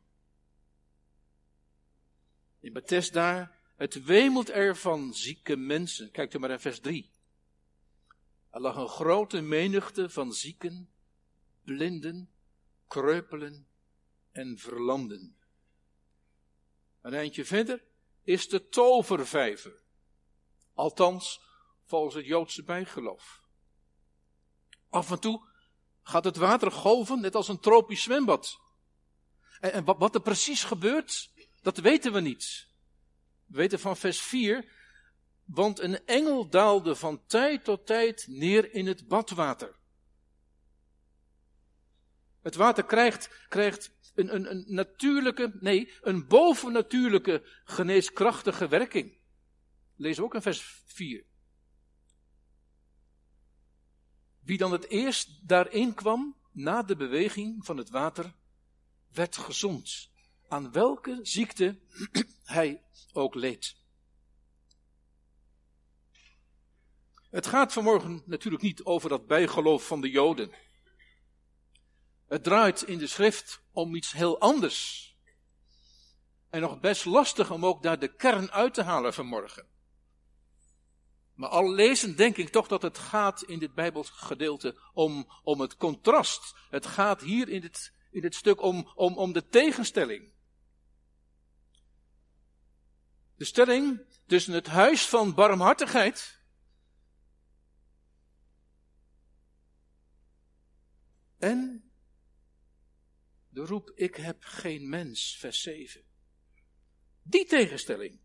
In 2.59 2.73
Bethesda, 2.73 3.55
het 3.75 4.03
wemelt 4.03 4.49
er 4.49 4.75
van 4.75 5.13
zieke 5.13 5.55
mensen. 5.55 6.11
Kijk 6.11 6.33
u 6.33 6.39
maar 6.39 6.51
in 6.51 6.59
vers 6.59 6.79
3. 6.79 7.11
Er 8.49 8.61
lag 8.61 8.75
een 8.75 8.87
grote 8.87 9.41
menigte 9.41 10.09
van 10.09 10.33
zieken, 10.33 10.89
blinden, 11.63 12.29
kreupelen 12.87 13.67
en 14.31 14.57
verlamden. 14.57 15.37
Een 17.01 17.13
eindje 17.13 17.45
verder 17.45 17.83
is 18.23 18.49
de 18.49 18.67
tovervijver. 18.69 19.83
Althans, 20.73 21.44
volgens 21.85 22.15
het 22.15 22.25
Joodse 22.25 22.63
bijgeloof. 22.63 23.43
Af 24.89 25.11
en 25.11 25.19
toe 25.19 25.47
gaat 26.01 26.23
het 26.23 26.35
water 26.35 26.71
golven, 26.71 27.21
net 27.21 27.35
als 27.35 27.47
een 27.47 27.59
tropisch 27.59 28.03
zwembad. 28.03 28.59
En, 29.59 29.73
en 29.73 29.83
wat, 29.83 29.97
wat 29.97 30.15
er 30.15 30.21
precies 30.21 30.63
gebeurt, 30.63 31.31
dat 31.61 31.77
weten 31.77 32.13
we 32.13 32.19
niet. 32.19 32.67
We 33.45 33.57
weten 33.57 33.79
van 33.79 33.97
vers 33.97 34.21
4, 34.21 34.71
want 35.43 35.79
een 35.79 36.05
engel 36.05 36.49
daalde 36.49 36.95
van 36.95 37.25
tijd 37.25 37.63
tot 37.63 37.85
tijd 37.85 38.25
neer 38.27 38.73
in 38.73 38.87
het 38.87 39.07
badwater. 39.07 39.75
Het 42.41 42.55
water 42.55 42.85
krijgt, 42.85 43.45
krijgt 43.49 43.91
een, 44.15 44.35
een, 44.35 44.51
een 44.51 44.65
natuurlijke, 44.67 45.57
nee, 45.59 45.93
een 46.01 46.27
bovennatuurlijke 46.27 47.43
geneeskrachtige 47.63 48.67
werking. 48.67 49.17
Lees 49.95 50.19
ook 50.19 50.33
in 50.33 50.41
vers 50.41 50.83
4. 50.85 51.25
Wie 54.45 54.57
dan 54.57 54.71
het 54.71 54.89
eerst 54.89 55.47
daarin 55.47 55.93
kwam, 55.93 56.35
na 56.51 56.83
de 56.83 56.95
beweging 56.95 57.65
van 57.65 57.77
het 57.77 57.89
water, 57.89 58.33
werd 59.11 59.37
gezond. 59.37 60.09
Aan 60.47 60.71
welke 60.71 61.19
ziekte 61.21 61.79
hij 62.43 62.83
ook 63.13 63.35
leed. 63.35 63.75
Het 67.29 67.47
gaat 67.47 67.73
vanmorgen 67.73 68.23
natuurlijk 68.25 68.63
niet 68.63 68.83
over 68.83 69.09
dat 69.09 69.27
bijgeloof 69.27 69.87
van 69.87 70.01
de 70.01 70.09
Joden. 70.09 70.51
Het 72.27 72.43
draait 72.43 72.81
in 72.81 72.97
de 72.97 73.07
schrift 73.07 73.61
om 73.71 73.95
iets 73.95 74.11
heel 74.11 74.39
anders. 74.39 75.09
En 76.49 76.61
nog 76.61 76.79
best 76.79 77.05
lastig 77.05 77.51
om 77.51 77.65
ook 77.65 77.83
daar 77.83 77.99
de 77.99 78.15
kern 78.15 78.51
uit 78.51 78.73
te 78.73 78.83
halen 78.83 79.13
vanmorgen. 79.13 79.74
Maar 81.35 81.49
al 81.49 81.73
lezen 81.73 82.15
denk 82.15 82.37
ik 82.37 82.49
toch 82.49 82.67
dat 82.67 82.81
het 82.81 82.97
gaat 82.97 83.41
in 83.41 83.59
dit 83.59 83.73
Bijbelgedeelte 83.73 84.79
om, 84.93 85.31
om 85.43 85.59
het 85.61 85.77
contrast. 85.77 86.55
Het 86.69 86.85
gaat 86.85 87.21
hier 87.21 87.49
in 87.49 87.61
dit, 87.61 87.93
in 88.11 88.21
dit 88.21 88.35
stuk 88.35 88.61
om, 88.61 88.91
om, 88.95 89.17
om 89.17 89.33
de 89.33 89.47
tegenstelling. 89.47 90.33
De 93.37 93.45
stelling 93.45 94.01
tussen 94.25 94.53
het 94.53 94.67
huis 94.67 95.05
van 95.05 95.33
barmhartigheid 95.33 96.41
en 101.37 101.91
de 103.49 103.65
roep 103.65 103.91
ik 103.95 104.15
heb 104.15 104.43
geen 104.43 104.89
mens, 104.89 105.37
vers 105.39 105.61
7. 105.61 106.03
Die 107.21 107.45
tegenstelling. 107.45 108.19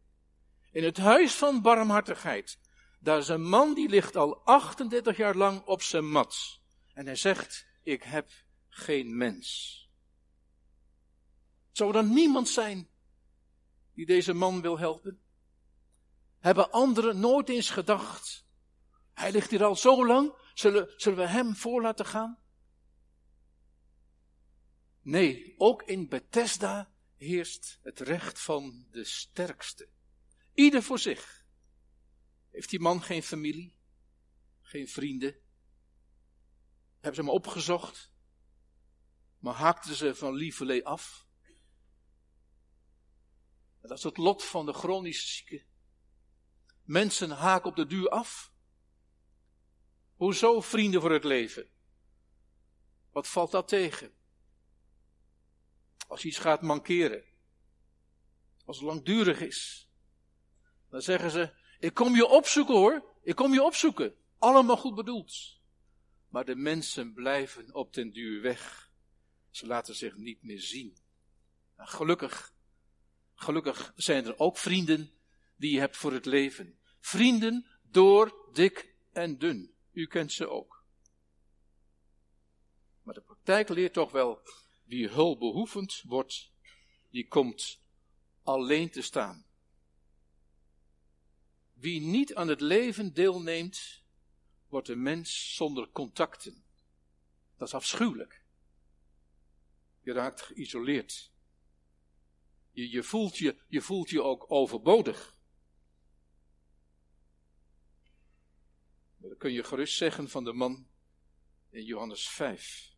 In 0.72 0.84
het 0.84 0.96
huis 0.96 1.34
van 1.34 1.62
barmhartigheid 1.62 2.58
daar 3.02 3.18
is 3.18 3.28
een 3.28 3.48
man 3.48 3.74
die 3.74 3.88
ligt 3.88 4.16
al 4.16 4.36
38 4.44 5.16
jaar 5.16 5.34
lang 5.34 5.62
op 5.64 5.82
zijn 5.82 6.10
mat. 6.10 6.60
En 6.92 7.06
hij 7.06 7.16
zegt, 7.16 7.66
ik 7.82 8.02
heb 8.02 8.30
geen 8.68 9.16
mens. 9.16 9.78
Zou 11.72 11.96
er 11.96 12.04
niemand 12.04 12.48
zijn 12.48 12.88
die 13.94 14.06
deze 14.06 14.32
man 14.32 14.60
wil 14.60 14.78
helpen? 14.78 15.20
Hebben 16.38 16.70
anderen 16.70 17.20
nooit 17.20 17.48
eens 17.48 17.70
gedacht, 17.70 18.46
hij 19.12 19.32
ligt 19.32 19.50
hier 19.50 19.64
al 19.64 19.76
zo 19.76 20.06
lang, 20.06 20.34
zullen, 20.54 20.92
zullen 20.96 21.18
we 21.18 21.26
hem 21.26 21.56
voor 21.56 21.82
laten 21.82 22.06
gaan? 22.06 22.38
Nee, 25.02 25.54
ook 25.58 25.82
in 25.82 26.08
Bethesda 26.08 26.92
heerst 27.16 27.78
het 27.82 28.00
recht 28.00 28.40
van 28.40 28.86
de 28.90 29.04
sterkste. 29.04 29.88
Ieder 30.54 30.82
voor 30.82 30.98
zich. 30.98 31.39
Heeft 32.50 32.70
die 32.70 32.80
man 32.80 33.02
geen 33.02 33.22
familie? 33.22 33.76
Geen 34.60 34.88
vrienden? 34.88 35.36
Hebben 36.94 37.14
ze 37.14 37.20
hem 37.20 37.30
opgezocht? 37.30 38.10
Maar 39.38 39.54
haakten 39.54 39.94
ze 39.94 40.14
van 40.14 40.34
lieverlee 40.34 40.86
af? 40.86 41.28
dat 43.80 43.98
is 43.98 44.04
het 44.04 44.16
lot 44.16 44.44
van 44.44 44.66
de 44.66 44.72
chronische 44.72 45.28
zieken. 45.28 45.66
Mensen 46.82 47.30
haken 47.30 47.70
op 47.70 47.76
de 47.76 47.86
duur 47.86 48.08
af. 48.08 48.52
Hoezo 50.14 50.60
vrienden 50.60 51.00
voor 51.00 51.12
het 51.12 51.24
leven? 51.24 51.70
Wat 53.10 53.28
valt 53.28 53.50
dat 53.50 53.68
tegen? 53.68 54.14
Als 56.08 56.24
iets 56.24 56.38
gaat 56.38 56.62
mankeren, 56.62 57.24
als 58.64 58.76
het 58.76 58.86
langdurig 58.86 59.40
is, 59.40 59.90
dan 60.88 61.02
zeggen 61.02 61.30
ze: 61.30 61.54
ik 61.80 61.94
kom 61.94 62.14
je 62.14 62.26
opzoeken 62.26 62.74
hoor. 62.74 63.04
Ik 63.22 63.36
kom 63.36 63.52
je 63.52 63.62
opzoeken. 63.62 64.14
Allemaal 64.38 64.76
goed 64.76 64.94
bedoeld. 64.94 65.58
Maar 66.28 66.44
de 66.44 66.54
mensen 66.54 67.12
blijven 67.12 67.74
op 67.74 67.94
den 67.94 68.12
duur 68.12 68.42
weg. 68.42 68.92
Ze 69.50 69.66
laten 69.66 69.94
zich 69.94 70.16
niet 70.16 70.42
meer 70.42 70.60
zien. 70.60 70.96
En 71.76 71.88
gelukkig, 71.88 72.54
gelukkig 73.34 73.92
zijn 73.96 74.26
er 74.26 74.38
ook 74.38 74.58
vrienden 74.58 75.10
die 75.56 75.72
je 75.72 75.78
hebt 75.78 75.96
voor 75.96 76.12
het 76.12 76.26
leven. 76.26 76.78
Vrienden 77.00 77.66
door 77.82 78.48
dik 78.52 78.94
en 79.12 79.38
dun. 79.38 79.74
U 79.92 80.06
kent 80.06 80.32
ze 80.32 80.48
ook. 80.48 80.84
Maar 83.02 83.14
de 83.14 83.20
praktijk 83.20 83.68
leert 83.68 83.92
toch 83.92 84.10
wel, 84.10 84.42
wie 84.84 85.08
hulpbehoevend 85.08 86.02
wordt, 86.06 86.50
die 87.10 87.28
komt 87.28 87.82
alleen 88.42 88.90
te 88.90 89.02
staan. 89.02 89.49
Wie 91.80 92.00
niet 92.00 92.34
aan 92.34 92.48
het 92.48 92.60
leven 92.60 93.14
deelneemt, 93.14 94.02
wordt 94.68 94.88
een 94.88 95.02
mens 95.02 95.54
zonder 95.54 95.90
contacten. 95.90 96.64
Dat 97.56 97.68
is 97.68 97.74
afschuwelijk. 97.74 98.44
Je 100.00 100.12
raakt 100.12 100.40
geïsoleerd. 100.40 101.32
Je, 102.70 102.90
je, 102.90 103.02
voelt, 103.02 103.36
je, 103.36 103.56
je 103.68 103.80
voelt 103.80 104.10
je 104.10 104.22
ook 104.22 104.50
overbodig. 104.50 105.36
Dat 109.16 109.38
kun 109.38 109.52
je 109.52 109.64
gerust 109.64 109.96
zeggen 109.96 110.28
van 110.28 110.44
de 110.44 110.52
man 110.52 110.88
in 111.70 111.84
Johannes 111.84 112.28
5. 112.28 112.94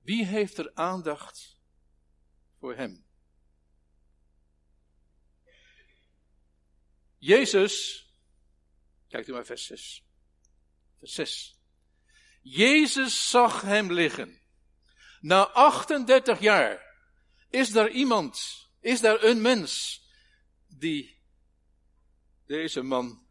Wie 0.00 0.24
heeft 0.24 0.58
er 0.58 0.74
aandacht 0.74 1.58
voor 2.58 2.74
hem? 2.74 3.04
Jezus, 7.22 8.06
kijkt 9.08 9.28
u 9.28 9.32
maar 9.32 9.46
vers 9.46 9.66
6. 9.66 10.04
Vers 10.98 11.12
6. 11.12 11.58
Jezus 12.40 13.30
zag 13.30 13.60
hem 13.60 13.92
liggen. 13.92 14.40
Na 15.20 15.42
38 15.42 16.40
jaar 16.40 16.96
is 17.50 17.70
daar 17.70 17.90
iemand, 17.90 18.66
is 18.80 19.00
daar 19.00 19.22
een 19.22 19.40
mens 19.40 20.02
die 20.66 21.22
deze 22.46 22.82
man 22.82 23.26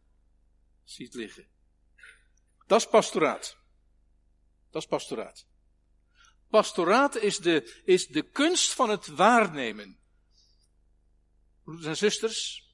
ziet 0.84 1.14
liggen. 1.14 1.48
Dat 2.68 2.82
is 2.82 2.88
pastoraat. 2.88 3.58
Dat 4.70 4.82
is 4.82 4.88
pastoraat. 4.88 5.48
Pastoraat 6.50 7.16
is 7.16 7.38
de, 7.38 7.82
is 7.86 8.08
de 8.08 8.30
kunst 8.30 8.74
van 8.74 8.90
het 8.90 9.08
waarnemen. 9.08 10.00
Broeders 11.64 11.88
en 11.88 11.98
zusters, 11.98 12.70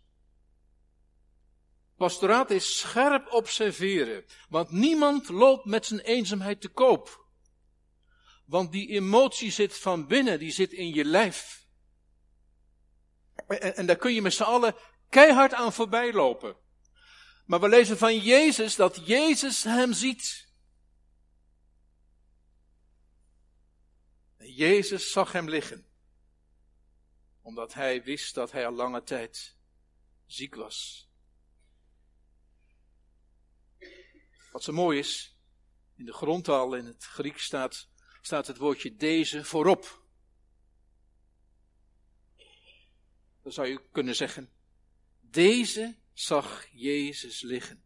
Pastoraat 1.97 2.51
is 2.51 2.79
scherp 2.79 3.31
observeren, 3.31 4.25
want 4.49 4.71
niemand 4.71 5.29
loopt 5.29 5.65
met 5.65 5.85
zijn 5.85 5.99
eenzaamheid 5.99 6.61
te 6.61 6.67
koop. 6.67 7.25
Want 8.45 8.71
die 8.71 8.87
emotie 8.87 9.51
zit 9.51 9.77
van 9.77 10.07
binnen, 10.07 10.39
die 10.39 10.51
zit 10.51 10.71
in 10.71 10.93
je 10.93 11.05
lijf. 11.05 11.65
En, 13.47 13.85
daar 13.85 13.95
kun 13.95 14.13
je 14.13 14.21
met 14.21 14.33
z'n 14.33 14.43
allen 14.43 14.75
keihard 15.09 15.53
aan 15.53 15.73
voorbij 15.73 16.13
lopen. 16.13 16.55
Maar 17.45 17.59
we 17.59 17.69
lezen 17.69 17.97
van 17.97 18.19
Jezus 18.19 18.75
dat 18.75 19.07
Jezus 19.07 19.63
hem 19.63 19.93
ziet. 19.93 20.47
En 24.37 24.51
Jezus 24.51 25.11
zag 25.11 25.31
hem 25.31 25.49
liggen, 25.49 25.85
omdat 27.41 27.73
hij 27.73 28.03
wist 28.03 28.33
dat 28.33 28.51
hij 28.51 28.65
al 28.65 28.73
lange 28.73 29.03
tijd 29.03 29.55
ziek 30.25 30.55
was. 30.55 31.06
Wat 34.57 34.65
zo 34.65 34.73
mooi 34.73 34.99
is, 34.99 35.37
in 35.95 36.05
de 36.05 36.13
grondtaal 36.13 36.73
in 36.73 36.85
het 36.85 37.03
Grieks 37.03 37.43
staat, 37.43 37.89
staat 38.21 38.47
het 38.47 38.57
woordje 38.57 38.95
deze 38.95 39.43
voorop. 39.43 40.03
Dan 43.41 43.51
zou 43.51 43.67
je 43.67 43.89
kunnen 43.91 44.15
zeggen, 44.15 44.51
deze 45.19 45.97
zag 46.13 46.67
Jezus 46.71 47.41
liggen. 47.41 47.83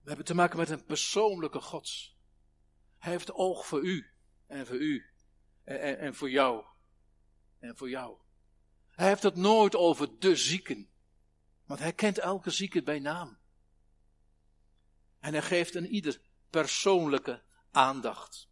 We 0.00 0.08
hebben 0.08 0.24
te 0.24 0.34
maken 0.34 0.58
met 0.58 0.70
een 0.70 0.84
persoonlijke 0.84 1.60
God. 1.60 2.14
Hij 2.98 3.12
heeft 3.12 3.32
oog 3.32 3.66
voor 3.66 3.82
u 3.82 4.10
en 4.46 4.66
voor 4.66 4.80
u 4.80 5.06
en, 5.64 5.80
en, 5.80 5.98
en 5.98 6.14
voor 6.14 6.30
jou 6.30 6.64
en 7.58 7.76
voor 7.76 7.90
jou. 7.90 8.18
Hij 8.88 9.08
heeft 9.08 9.22
het 9.22 9.36
nooit 9.36 9.76
over 9.76 10.18
de 10.18 10.36
zieken. 10.36 10.90
Want 11.64 11.80
hij 11.80 11.92
kent 11.92 12.18
elke 12.18 12.50
zieke 12.50 12.82
bij 12.82 12.98
naam. 12.98 13.37
En 15.20 15.32
hij 15.32 15.42
geeft 15.42 15.74
een 15.74 15.86
ieder 15.86 16.20
persoonlijke 16.50 17.42
aandacht. 17.70 18.48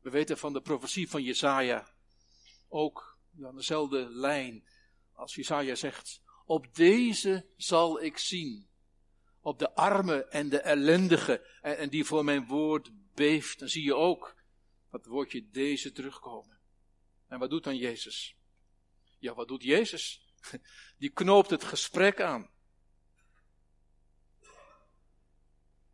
We 0.00 0.10
weten 0.10 0.38
van 0.38 0.52
de 0.52 0.60
profetie 0.60 1.08
van 1.08 1.22
Jesaja 1.22 1.94
ook 2.68 3.18
aan 3.42 3.56
dezelfde 3.56 4.08
lijn 4.10 4.68
als 5.12 5.34
Jesaja 5.34 5.74
zegt, 5.74 6.22
op 6.44 6.74
deze 6.74 7.46
zal 7.56 8.02
ik 8.02 8.18
zien. 8.18 8.68
Op 9.40 9.58
de 9.58 9.74
arme 9.74 10.24
en 10.24 10.48
de 10.48 10.60
ellendige 10.60 11.46
en, 11.60 11.78
en 11.78 11.88
die 11.88 12.04
voor 12.04 12.24
mijn 12.24 12.46
woord 12.46 12.90
beeft. 13.14 13.58
Dan 13.58 13.68
zie 13.68 13.84
je 13.84 13.94
ook 13.94 14.36
dat 14.90 15.06
woordje 15.06 15.48
deze 15.50 15.92
terugkomen. 15.92 16.58
En 17.28 17.38
wat 17.38 17.50
doet 17.50 17.64
dan 17.64 17.76
Jezus? 17.76 18.36
Ja, 19.18 19.34
wat 19.34 19.48
doet 19.48 19.62
Jezus? 19.62 20.34
Die 20.98 21.10
knoopt 21.10 21.50
het 21.50 21.64
gesprek 21.64 22.20
aan. 22.20 22.50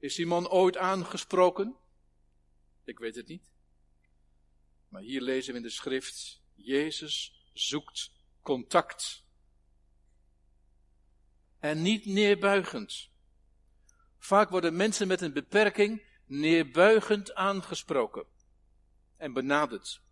Is 0.00 0.14
die 0.14 0.26
man 0.26 0.48
ooit 0.48 0.76
aangesproken? 0.76 1.76
Ik 2.84 2.98
weet 2.98 3.14
het 3.14 3.26
niet. 3.26 3.50
Maar 4.88 5.02
hier 5.02 5.20
lezen 5.20 5.52
we 5.52 5.58
in 5.58 5.64
de 5.64 5.70
schrift, 5.70 6.42
Jezus 6.54 7.44
zoekt 7.52 8.12
contact. 8.42 9.24
En 11.58 11.82
niet 11.82 12.06
neerbuigend. 12.06 13.10
Vaak 14.18 14.50
worden 14.50 14.76
mensen 14.76 15.08
met 15.08 15.20
een 15.20 15.32
beperking 15.32 16.02
neerbuigend 16.24 17.34
aangesproken 17.34 18.26
en 19.16 19.32
benaderd. 19.32 20.02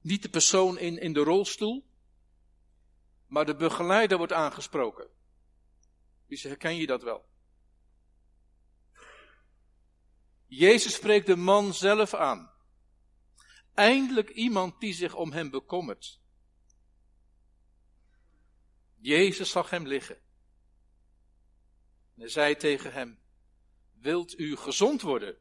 Niet 0.00 0.22
de 0.22 0.28
persoon 0.28 0.78
in, 0.78 0.98
in 0.98 1.12
de 1.12 1.20
rolstoel, 1.20 1.86
maar 3.26 3.46
de 3.46 3.56
begeleider 3.56 4.18
wordt 4.18 4.32
aangesproken. 4.32 5.08
Wie 6.26 6.40
herken 6.40 6.76
je 6.76 6.86
dat 6.86 7.02
wel? 7.02 7.28
Jezus 10.48 10.94
spreekt 10.94 11.26
de 11.26 11.36
man 11.36 11.74
zelf 11.74 12.14
aan. 12.14 12.52
Eindelijk 13.74 14.28
iemand 14.28 14.80
die 14.80 14.94
zich 14.94 15.14
om 15.14 15.32
hem 15.32 15.50
bekommert. 15.50 16.20
Jezus 18.94 19.50
zag 19.50 19.70
hem 19.70 19.86
liggen. 19.86 20.16
En 22.14 22.20
hij 22.20 22.28
zei 22.28 22.56
tegen 22.56 22.92
hem, 22.92 23.18
wilt 23.92 24.38
u 24.38 24.56
gezond 24.56 25.02
worden? 25.02 25.38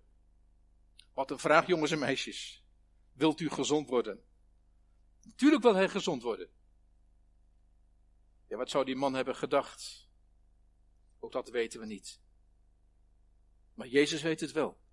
Wat 1.13 1.31
een 1.31 1.39
vraag, 1.39 1.67
jongens 1.67 1.91
en 1.91 1.99
meisjes. 1.99 2.63
Wilt 3.13 3.39
u 3.39 3.49
gezond 3.49 3.89
worden? 3.89 4.23
Natuurlijk 5.21 5.63
wil 5.63 5.75
hij 5.75 5.89
gezond 5.89 6.21
worden. 6.21 6.49
Ja, 8.47 8.57
wat 8.57 8.69
zou 8.69 8.85
die 8.85 8.95
man 8.95 9.13
hebben 9.13 9.35
gedacht? 9.35 10.09
Ook 11.19 11.31
dat 11.31 11.49
weten 11.49 11.79
we 11.79 11.85
niet. 11.85 12.21
Maar 13.73 13.87
Jezus 13.87 14.21
weet 14.21 14.39
het 14.39 14.51
wel. 14.51 14.85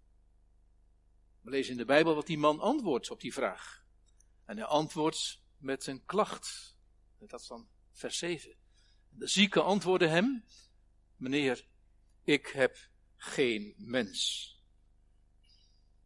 We 1.44 1.50
lezen 1.50 1.72
in 1.72 1.78
de 1.78 1.84
Bijbel 1.84 2.14
wat 2.14 2.26
die 2.26 2.38
man 2.38 2.60
antwoordt 2.60 3.10
op 3.10 3.20
die 3.20 3.32
vraag. 3.32 3.84
En 4.44 4.56
hij 4.56 4.66
antwoordt 4.66 5.40
met 5.58 5.86
een 5.86 6.04
klacht. 6.04 6.76
Dat 7.18 7.40
is 7.40 7.46
dan 7.46 7.68
vers 7.92 8.18
7. 8.18 8.56
De 9.08 9.26
zieke 9.26 9.60
antwoordde 9.60 10.06
hem: 10.06 10.44
Meneer, 11.16 11.66
ik 12.22 12.46
heb 12.46 12.76
geen 13.16 13.74
mens. 13.76 14.48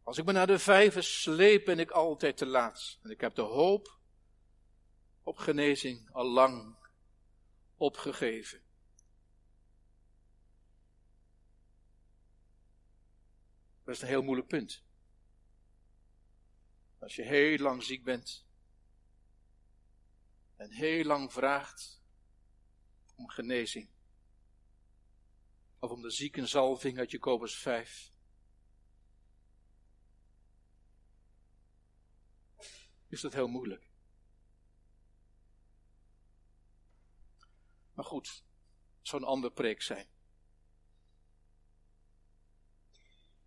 Als 0.03 0.17
ik 0.17 0.25
me 0.25 0.31
naar 0.31 0.47
de 0.47 0.59
vijver 0.59 1.03
sleep, 1.03 1.65
ben 1.65 1.79
ik 1.79 1.91
altijd 1.91 2.37
te 2.37 2.45
laat. 2.45 2.99
En 3.01 3.09
ik 3.09 3.21
heb 3.21 3.35
de 3.35 3.41
hoop 3.41 3.99
op 5.23 5.37
genezing 5.37 6.11
al 6.11 6.25
lang 6.25 6.77
opgegeven. 7.75 8.61
Dat 13.83 13.95
is 13.95 14.01
een 14.01 14.07
heel 14.07 14.23
moeilijk 14.23 14.47
punt. 14.47 14.87
Als 16.99 17.15
je 17.15 17.23
heel 17.23 17.57
lang 17.57 17.83
ziek 17.83 18.03
bent 18.03 18.45
en 20.55 20.71
heel 20.71 21.03
lang 21.03 21.33
vraagt 21.33 22.01
om 23.15 23.29
genezing, 23.29 23.89
of 25.79 25.91
om 25.91 26.01
de 26.01 26.09
ziekenzalving 26.09 26.97
uit 26.97 27.11
Jacobus 27.11 27.57
5, 27.57 28.11
is 33.07 33.21
dat 33.21 33.33
heel 33.33 33.47
moeilijk. 33.47 33.91
Maar 37.93 38.05
goed, 38.05 38.43
zo'n 39.01 39.23
ander 39.23 39.51
preek 39.51 39.81
zijn. 39.81 40.07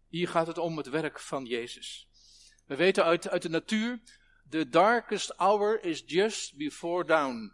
Hier 0.09 0.29
gaat 0.29 0.47
het 0.47 0.59
om 0.59 0.77
het 0.77 0.89
werk 0.89 1.21
van 1.21 1.45
Jezus. 1.45 2.09
We 2.65 2.77
weten 2.77 3.05
uit, 3.05 3.29
uit 3.29 3.43
de 3.43 3.49
natuur, 3.49 4.01
the 4.49 4.69
darkest 4.69 5.37
hour 5.37 5.85
is 5.85 6.03
just 6.07 6.57
before 6.57 7.05
dawn. 7.05 7.53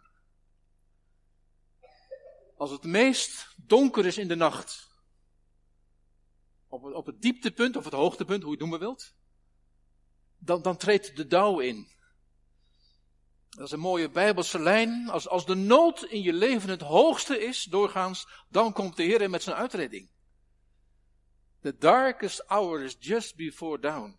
Als 2.57 2.71
het 2.71 2.83
meest 2.83 3.53
donker 3.65 4.05
is 4.05 4.17
in 4.17 4.27
de 4.27 4.35
nacht, 4.35 4.89
op, 6.67 6.83
op 6.83 7.05
het 7.05 7.21
dieptepunt 7.21 7.75
of 7.75 7.83
het 7.83 7.93
hoogtepunt, 7.93 8.43
hoe 8.43 8.51
je 8.51 8.57
het 8.57 8.59
noemen 8.59 8.79
wilt, 8.79 9.13
dan, 10.37 10.61
dan 10.61 10.77
treedt 10.77 11.15
de 11.15 11.27
dauw 11.27 11.59
in. 11.59 11.87
Dat 13.49 13.65
is 13.65 13.71
een 13.71 13.79
mooie 13.79 14.09
bijbelse 14.09 14.59
lijn. 14.59 15.09
Als, 15.09 15.27
als 15.27 15.45
de 15.45 15.55
nood 15.55 16.03
in 16.03 16.21
je 16.21 16.33
leven 16.33 16.69
het 16.69 16.81
hoogste 16.81 17.39
is, 17.39 17.63
doorgaans, 17.63 18.27
dan 18.49 18.73
komt 18.73 18.95
de 18.95 19.03
Heer 19.03 19.29
met 19.29 19.43
zijn 19.43 19.55
uitredding. 19.55 20.09
The 21.61 21.77
darkest 21.77 22.43
hour 22.47 22.83
is 22.83 22.95
just 22.99 23.35
before 23.35 23.79
dawn. 23.79 24.17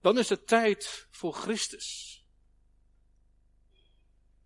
Dan 0.00 0.18
is 0.18 0.28
het 0.28 0.46
tijd 0.46 1.06
voor 1.10 1.34
Christus. 1.34 2.16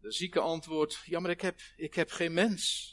De 0.01 0.13
zieke 0.13 0.41
antwoordt, 0.41 1.03
ja 1.05 1.21
maar 1.21 1.31
ik 1.31 1.41
heb, 1.41 1.61
ik 1.77 1.95
heb 1.95 2.11
geen 2.11 2.33
mens. 2.33 2.91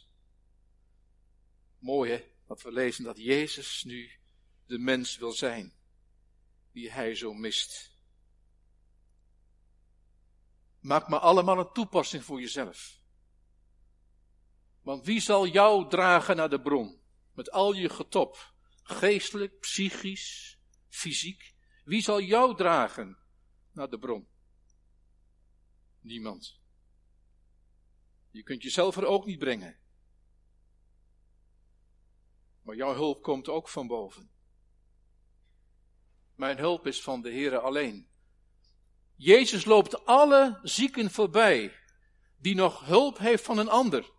Mooi 1.77 2.11
hè, 2.11 2.23
dat 2.47 2.61
we 2.61 2.71
lezen 2.71 3.03
dat 3.03 3.17
Jezus 3.17 3.83
nu 3.83 4.11
de 4.65 4.77
mens 4.77 5.17
wil 5.17 5.31
zijn, 5.31 5.73
die 6.71 6.91
hij 6.91 7.15
zo 7.15 7.33
mist. 7.33 7.97
Maak 10.79 11.07
maar 11.07 11.19
allemaal 11.19 11.59
een 11.59 11.73
toepassing 11.73 12.23
voor 12.23 12.39
jezelf. 12.39 13.01
Want 14.81 15.05
wie 15.05 15.19
zal 15.19 15.47
jou 15.47 15.89
dragen 15.89 16.35
naar 16.35 16.49
de 16.49 16.61
bron? 16.61 17.01
Met 17.33 17.51
al 17.51 17.73
je 17.73 17.89
getop. 17.89 18.53
Geestelijk, 18.83 19.59
psychisch, 19.59 20.59
fysiek. 20.87 21.53
Wie 21.89 22.01
zal 22.01 22.21
jou 22.21 22.55
dragen 22.55 23.17
naar 23.71 23.89
de 23.89 23.99
bron? 23.99 24.27
Niemand. 25.99 26.59
Je 28.29 28.43
kunt 28.43 28.63
jezelf 28.63 28.97
er 28.97 29.05
ook 29.05 29.25
niet 29.25 29.39
brengen. 29.39 29.79
Maar 32.61 32.75
jouw 32.75 32.93
hulp 32.93 33.23
komt 33.23 33.47
ook 33.47 33.69
van 33.69 33.87
boven. 33.87 34.31
Mijn 36.35 36.57
hulp 36.57 36.87
is 36.87 37.01
van 37.01 37.21
de 37.21 37.29
Heere 37.29 37.59
alleen. 37.59 38.09
Jezus 39.15 39.65
loopt 39.65 40.05
alle 40.05 40.59
zieken 40.63 41.11
voorbij 41.11 41.75
die 42.37 42.55
nog 42.55 42.85
hulp 42.85 43.17
heeft 43.17 43.43
van 43.43 43.57
een 43.57 43.69
ander. 43.69 44.11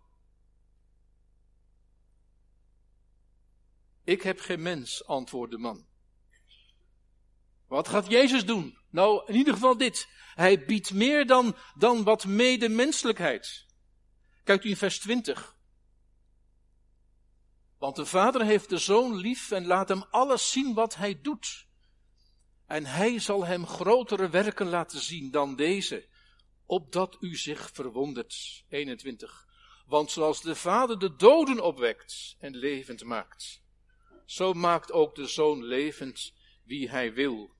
Ik 4.03 4.21
heb 4.21 4.39
geen 4.39 4.61
mens, 4.61 5.05
antwoordde 5.05 5.55
de 5.55 5.61
man. 5.61 5.89
Wat 7.71 7.87
gaat 7.87 8.07
Jezus 8.07 8.45
doen? 8.45 8.77
Nou, 8.89 9.23
in 9.25 9.35
ieder 9.35 9.53
geval 9.53 9.77
dit. 9.77 10.07
Hij 10.35 10.65
biedt 10.65 10.93
meer 10.93 11.27
dan, 11.27 11.55
dan 11.75 12.03
wat 12.03 12.25
medemenselijkheid. 12.25 13.65
Kijkt 14.43 14.63
u 14.63 14.69
in 14.69 14.77
vers 14.77 14.99
20. 14.99 15.55
Want 17.77 17.95
de 17.95 18.05
vader 18.05 18.45
heeft 18.45 18.69
de 18.69 18.77
zoon 18.77 19.15
lief 19.15 19.51
en 19.51 19.65
laat 19.65 19.89
hem 19.89 20.03
alles 20.09 20.51
zien 20.51 20.73
wat 20.73 20.95
hij 20.95 21.21
doet. 21.21 21.67
En 22.65 22.85
hij 22.85 23.19
zal 23.19 23.45
hem 23.45 23.67
grotere 23.67 24.29
werken 24.29 24.67
laten 24.67 24.99
zien 24.99 25.31
dan 25.31 25.55
deze, 25.55 26.07
opdat 26.65 27.17
u 27.19 27.35
zich 27.35 27.69
verwondert. 27.73 28.63
21. 28.69 29.47
Want 29.85 30.11
zoals 30.11 30.41
de 30.41 30.55
vader 30.55 30.99
de 30.99 31.15
doden 31.15 31.59
opwekt 31.59 32.35
en 32.39 32.55
levend 32.55 33.03
maakt, 33.03 33.61
zo 34.25 34.53
maakt 34.53 34.91
ook 34.91 35.15
de 35.15 35.27
zoon 35.27 35.63
levend 35.63 36.33
wie 36.63 36.89
hij 36.89 37.13
wil. 37.13 37.59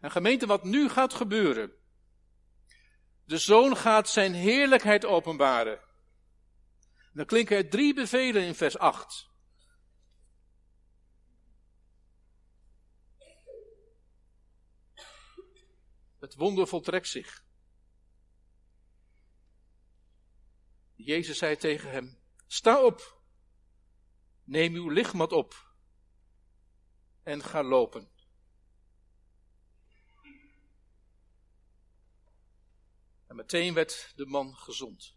En 0.00 0.10
gemeente, 0.10 0.46
wat 0.46 0.64
nu 0.64 0.88
gaat 0.88 1.14
gebeuren. 1.14 1.72
De 3.24 3.38
zoon 3.38 3.76
gaat 3.76 4.08
zijn 4.08 4.34
heerlijkheid 4.34 5.04
openbaren. 5.04 5.80
Dan 7.12 7.26
klinken 7.26 7.56
er 7.56 7.68
drie 7.68 7.94
bevelen 7.94 8.42
in 8.42 8.54
vers 8.54 8.78
8. 8.78 9.28
Het 16.18 16.34
wonder 16.34 16.66
voltrekt 16.66 17.08
zich. 17.08 17.44
Jezus 20.94 21.38
zei 21.38 21.56
tegen 21.56 21.90
hem, 21.90 22.18
sta 22.46 22.84
op, 22.84 23.22
neem 24.44 24.74
uw 24.74 24.88
lichtmat 24.88 25.32
op 25.32 25.74
en 27.22 27.42
ga 27.42 27.62
lopen. 27.62 28.17
En 33.28 33.36
meteen 33.36 33.74
werd 33.74 34.12
de 34.16 34.26
man 34.26 34.56
gezond. 34.56 35.16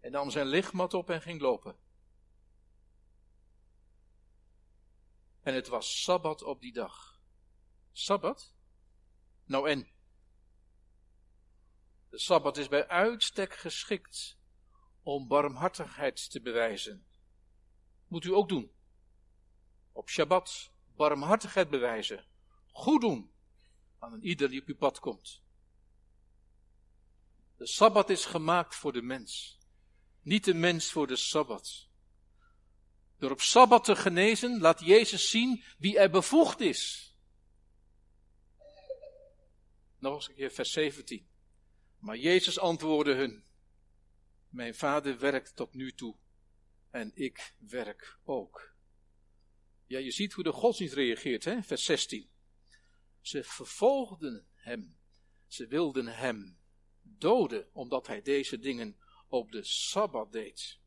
En 0.00 0.10
nam 0.10 0.30
zijn 0.30 0.46
lichtmat 0.46 0.94
op 0.94 1.10
en 1.10 1.22
ging 1.22 1.40
lopen. 1.40 1.76
En 5.40 5.54
het 5.54 5.68
was 5.68 6.02
Sabbat 6.02 6.42
op 6.42 6.60
die 6.60 6.72
dag. 6.72 7.20
Sabbat? 7.92 8.54
Nou 9.44 9.70
en? 9.70 9.90
De 12.08 12.18
Sabbat 12.18 12.56
is 12.56 12.68
bij 12.68 12.88
uitstek 12.88 13.54
geschikt 13.54 14.38
om 15.02 15.28
barmhartigheid 15.28 16.30
te 16.30 16.40
bewijzen. 16.40 17.06
Moet 18.06 18.24
u 18.24 18.34
ook 18.34 18.48
doen. 18.48 18.72
Op 19.92 20.08
Shabbat 20.08 20.72
barmhartigheid 20.96 21.70
bewijzen. 21.70 22.26
Goed 22.72 23.00
doen 23.00 23.32
aan 23.98 24.12
een 24.12 24.24
ieder 24.24 24.48
die 24.48 24.60
op 24.60 24.66
uw 24.66 24.76
pad 24.76 24.98
komt. 24.98 25.42
De 27.60 27.66
Sabbat 27.66 28.10
is 28.10 28.24
gemaakt 28.24 28.74
voor 28.74 28.92
de 28.92 29.02
mens. 29.02 29.58
Niet 30.22 30.44
de 30.44 30.54
mens 30.54 30.92
voor 30.92 31.06
de 31.06 31.16
Sabbat. 31.16 31.88
Door 33.18 33.30
op 33.30 33.40
Sabbat 33.40 33.84
te 33.84 33.96
genezen 33.96 34.60
laat 34.60 34.80
Jezus 34.80 35.30
zien 35.30 35.64
wie 35.78 35.98
er 35.98 36.10
bevoegd 36.10 36.60
is. 36.60 37.14
Nog 39.98 40.14
eens 40.14 40.28
een 40.28 40.34
keer 40.34 40.50
vers 40.50 40.72
17. 40.72 41.28
Maar 41.98 42.16
Jezus 42.16 42.58
antwoordde 42.58 43.14
hun, 43.14 43.44
mijn 44.48 44.74
vader 44.74 45.18
werkt 45.18 45.56
tot 45.56 45.74
nu 45.74 45.92
toe 45.92 46.16
en 46.90 47.10
ik 47.14 47.54
werk 47.58 48.18
ook. 48.24 48.74
Ja, 49.86 49.98
je 49.98 50.10
ziet 50.10 50.32
hoe 50.32 50.44
de 50.44 50.52
godsdienst 50.52 50.94
reageert, 50.94 51.44
hè? 51.44 51.62
vers 51.62 51.84
16. 51.84 52.30
Ze 53.20 53.44
vervolgden 53.44 54.46
hem, 54.54 54.98
ze 55.46 55.66
wilden 55.66 56.06
hem 56.06 56.59
doden, 57.18 57.68
omdat 57.72 58.06
hij 58.06 58.22
deze 58.22 58.58
dingen 58.58 58.96
op 59.28 59.52
de 59.52 59.64
Sabbat 59.64 60.32
deed. 60.32 60.78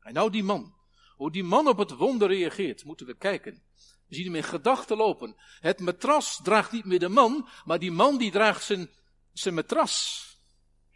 En 0.00 0.12
nou 0.12 0.30
die 0.30 0.42
man, 0.42 0.74
hoe 1.16 1.32
die 1.32 1.44
man 1.44 1.68
op 1.68 1.78
het 1.78 1.90
wonder 1.90 2.28
reageert, 2.28 2.84
moeten 2.84 3.06
we 3.06 3.16
kijken. 3.16 3.62
We 4.06 4.14
zien 4.14 4.24
hem 4.24 4.34
in 4.34 4.42
gedachten 4.42 4.96
lopen. 4.96 5.36
Het 5.60 5.80
matras 5.80 6.40
draagt 6.42 6.72
niet 6.72 6.84
meer 6.84 6.98
de 6.98 7.08
man, 7.08 7.48
maar 7.64 7.78
die 7.78 7.92
man 7.92 8.18
die 8.18 8.30
draagt 8.30 8.64
zijn, 8.64 8.90
zijn 9.32 9.54
matras, 9.54 10.24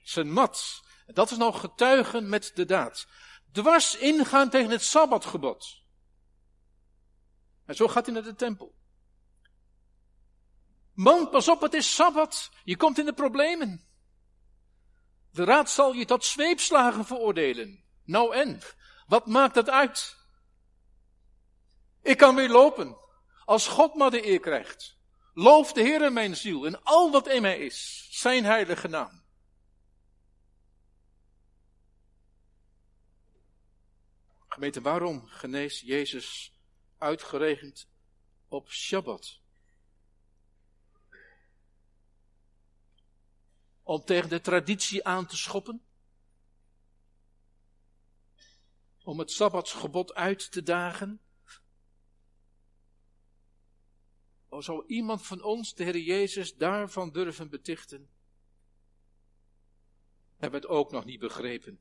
zijn 0.02 0.32
mat. 0.32 0.82
En 1.06 1.14
dat 1.14 1.30
is 1.30 1.36
nou 1.36 1.54
getuigen 1.54 2.28
met 2.28 2.50
de 2.54 2.64
daad. 2.64 3.06
Dwars 3.52 3.96
ingaan 3.96 4.50
tegen 4.50 4.70
het 4.70 4.82
Sabbatgebod. 4.82 5.82
En 7.64 7.74
zo 7.74 7.88
gaat 7.88 8.06
hij 8.06 8.14
naar 8.14 8.24
de 8.24 8.34
tempel. 8.34 8.74
Man, 10.92 11.30
pas 11.30 11.48
op, 11.48 11.60
het 11.60 11.74
is 11.74 11.94
Sabbat. 11.94 12.50
Je 12.64 12.76
komt 12.76 12.98
in 12.98 13.04
de 13.04 13.12
problemen. 13.12 13.86
De 15.32 15.44
raad 15.44 15.70
zal 15.70 15.92
je 15.92 16.04
tot 16.04 16.24
zweepslagen 16.24 17.04
veroordelen. 17.04 17.84
Nou 18.04 18.34
en, 18.34 18.60
wat 19.06 19.26
maakt 19.26 19.54
dat 19.54 19.70
uit? 19.70 20.16
Ik 22.02 22.16
kan 22.16 22.34
weer 22.34 22.48
lopen, 22.48 22.96
als 23.44 23.68
God 23.68 23.94
maar 23.94 24.10
de 24.10 24.26
eer 24.26 24.40
krijgt. 24.40 24.96
Loof 25.34 25.72
de 25.72 25.80
Heer 25.80 26.02
in 26.02 26.12
mijn 26.12 26.36
ziel 26.36 26.66
en 26.66 26.82
al 26.82 27.10
wat 27.10 27.28
in 27.28 27.42
mij 27.42 27.58
is, 27.58 28.08
zijn 28.10 28.44
heilige 28.44 28.88
naam. 28.88 29.22
Gemeente, 34.48 34.80
waarom 34.80 35.26
geneest 35.26 35.80
Jezus 35.80 36.58
uitgeregend 36.98 37.88
op 38.48 38.70
Shabbat? 38.70 39.41
Om 43.82 44.04
tegen 44.04 44.28
de 44.28 44.40
traditie 44.40 45.04
aan 45.04 45.26
te 45.26 45.36
schoppen? 45.36 45.82
Om 49.02 49.18
het 49.18 49.30
Sabbatsgebod 49.30 50.14
uit 50.14 50.52
te 50.52 50.62
dagen? 50.62 51.20
O, 54.48 54.60
zou 54.60 54.86
iemand 54.86 55.26
van 55.26 55.42
ons 55.42 55.74
de 55.74 55.84
Heer 55.84 55.98
Jezus 55.98 56.54
daarvan 56.54 57.10
durven 57.10 57.50
betichten? 57.50 58.10
Hebben 60.36 60.60
het 60.60 60.70
ook 60.70 60.90
nog 60.90 61.04
niet 61.04 61.20
begrepen. 61.20 61.80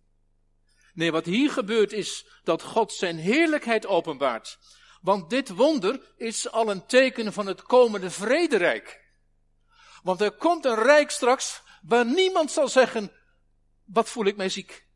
Nee, 0.93 1.11
wat 1.11 1.25
hier 1.25 1.51
gebeurt 1.51 1.91
is 1.91 2.25
dat 2.43 2.61
God 2.61 2.93
zijn 2.93 3.17
heerlijkheid 3.17 3.85
openbaart. 3.85 4.59
Want 5.01 5.29
dit 5.29 5.49
wonder 5.49 6.13
is 6.15 6.49
al 6.49 6.71
een 6.71 6.85
teken 6.85 7.33
van 7.33 7.45
het 7.45 7.61
komende 7.61 8.09
vrederijk. 8.09 9.01
Want 10.03 10.21
er 10.21 10.31
komt 10.31 10.65
een 10.65 10.83
rijk 10.83 11.11
straks 11.11 11.61
waar 11.81 12.05
niemand 12.05 12.51
zal 12.51 12.67
zeggen, 12.67 13.11
wat 13.83 14.09
voel 14.09 14.25
ik 14.25 14.35
mij 14.35 14.49
ziek. 14.49 14.87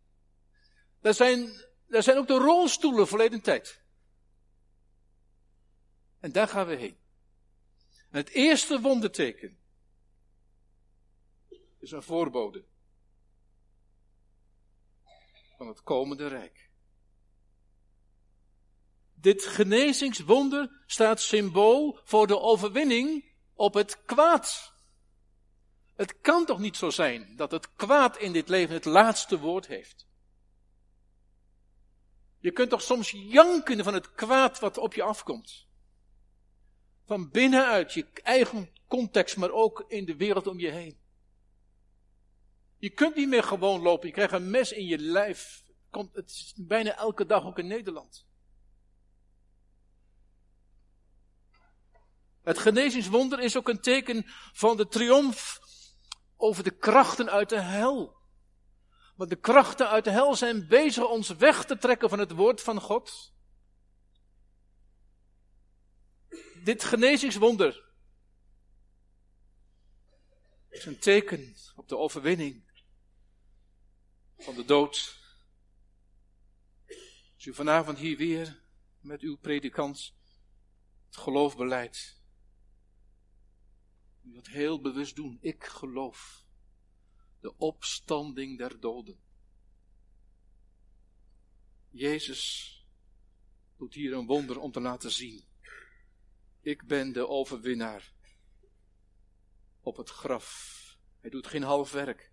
Daar 1.01 1.13
zijn, 1.13 1.65
zijn 1.87 2.17
ook 2.17 2.27
de 2.27 2.37
rolstoelen 2.37 3.07
verleden 3.07 3.41
tijd. 3.41 3.83
En 6.19 6.31
daar 6.31 6.47
gaan 6.47 6.67
we 6.67 6.75
heen. 6.75 6.97
En 8.09 8.17
het 8.17 8.29
eerste 8.29 8.81
wonderteken 8.81 9.59
is 11.79 11.91
een 11.91 12.03
voorbode 12.03 12.65
van 15.57 15.67
het 15.67 15.83
komende 15.83 16.27
rijk. 16.27 16.69
Dit 19.13 19.45
genezingswonder 19.45 20.83
staat 20.85 21.21
symbool 21.21 21.99
voor 22.03 22.27
de 22.27 22.39
overwinning 22.39 23.33
op 23.53 23.73
het 23.73 24.03
kwaad. 24.05 24.74
Het 25.95 26.21
kan 26.21 26.45
toch 26.45 26.59
niet 26.59 26.77
zo 26.77 26.89
zijn 26.89 27.35
dat 27.35 27.51
het 27.51 27.75
kwaad 27.75 28.17
in 28.17 28.33
dit 28.33 28.49
leven 28.49 28.75
het 28.75 28.85
laatste 28.85 29.39
woord 29.39 29.67
heeft? 29.67 30.07
Je 32.39 32.51
kunt 32.51 32.69
toch 32.69 32.81
soms 32.81 33.11
janken 33.11 33.83
van 33.83 33.93
het 33.93 34.11
kwaad 34.11 34.59
wat 34.59 34.77
op 34.77 34.93
je 34.93 35.03
afkomt. 35.03 35.67
Van 37.05 37.29
binnenuit, 37.29 37.93
je 37.93 38.07
eigen 38.13 38.69
context, 38.87 39.37
maar 39.37 39.51
ook 39.51 39.85
in 39.87 40.05
de 40.05 40.15
wereld 40.15 40.47
om 40.47 40.59
je 40.59 40.71
heen. 40.71 40.99
Je 42.77 42.89
kunt 42.89 43.15
niet 43.15 43.27
meer 43.27 43.43
gewoon 43.43 43.81
lopen. 43.81 44.07
Je 44.07 44.13
krijgt 44.13 44.33
een 44.33 44.49
mes 44.49 44.71
in 44.71 44.85
je 44.85 44.97
lijf. 44.97 45.63
Komt, 45.89 46.15
het 46.15 46.29
is 46.29 46.53
bijna 46.57 46.95
elke 46.97 47.25
dag 47.25 47.45
ook 47.45 47.59
in 47.59 47.67
Nederland. 47.67 48.25
Het 52.43 52.57
genezingswonder 52.57 53.39
is 53.39 53.57
ook 53.57 53.69
een 53.69 53.81
teken 53.81 54.23
van 54.53 54.77
de 54.77 54.87
triomf 54.87 55.59
over 56.37 56.63
de 56.63 56.77
krachten 56.77 57.29
uit 57.29 57.49
de 57.49 57.61
hel. 57.61 58.15
Want 59.15 59.29
de 59.29 59.35
krachten 59.35 59.89
uit 59.89 60.03
de 60.03 60.11
hel 60.11 60.35
zijn 60.35 60.67
bezig 60.67 61.07
ons 61.07 61.29
weg 61.29 61.65
te 61.65 61.77
trekken 61.77 62.09
van 62.09 62.19
het 62.19 62.31
woord 62.31 62.61
van 62.61 62.81
God. 62.81 63.33
Dit 66.63 66.83
genezingswonder 66.83 67.83
is 70.69 70.85
een 70.85 70.99
teken 70.99 71.55
op 71.75 71.87
de 71.87 71.97
overwinning 71.97 72.63
van 74.37 74.55
de 74.55 74.65
dood. 74.65 75.23
Als 77.35 77.45
u 77.45 77.53
vanavond 77.53 77.97
hier 77.97 78.17
weer 78.17 78.63
met 78.99 79.21
uw 79.21 79.37
predikant 79.37 80.13
het 81.05 81.17
geloof 81.17 81.57
beleidt, 81.57 82.14
u 84.25 84.31
wilt 84.31 84.47
heel 84.47 84.81
bewust 84.81 85.15
doen, 85.15 85.37
ik 85.41 85.63
geloof 85.63 86.45
de 87.39 87.57
opstanding 87.57 88.57
der 88.57 88.79
doden. 88.79 89.19
Jezus 91.89 92.71
doet 93.77 93.93
hier 93.93 94.13
een 94.13 94.25
wonder 94.25 94.59
om 94.59 94.71
te 94.71 94.81
laten 94.81 95.11
zien. 95.11 95.45
Ik 96.61 96.85
ben 96.87 97.13
de 97.13 97.27
overwinnaar 97.27 98.13
op 99.81 99.97
het 99.97 100.09
graf. 100.09 100.73
Hij 101.19 101.29
doet 101.29 101.47
geen 101.47 101.63
half 101.63 101.91
werk. 101.91 102.31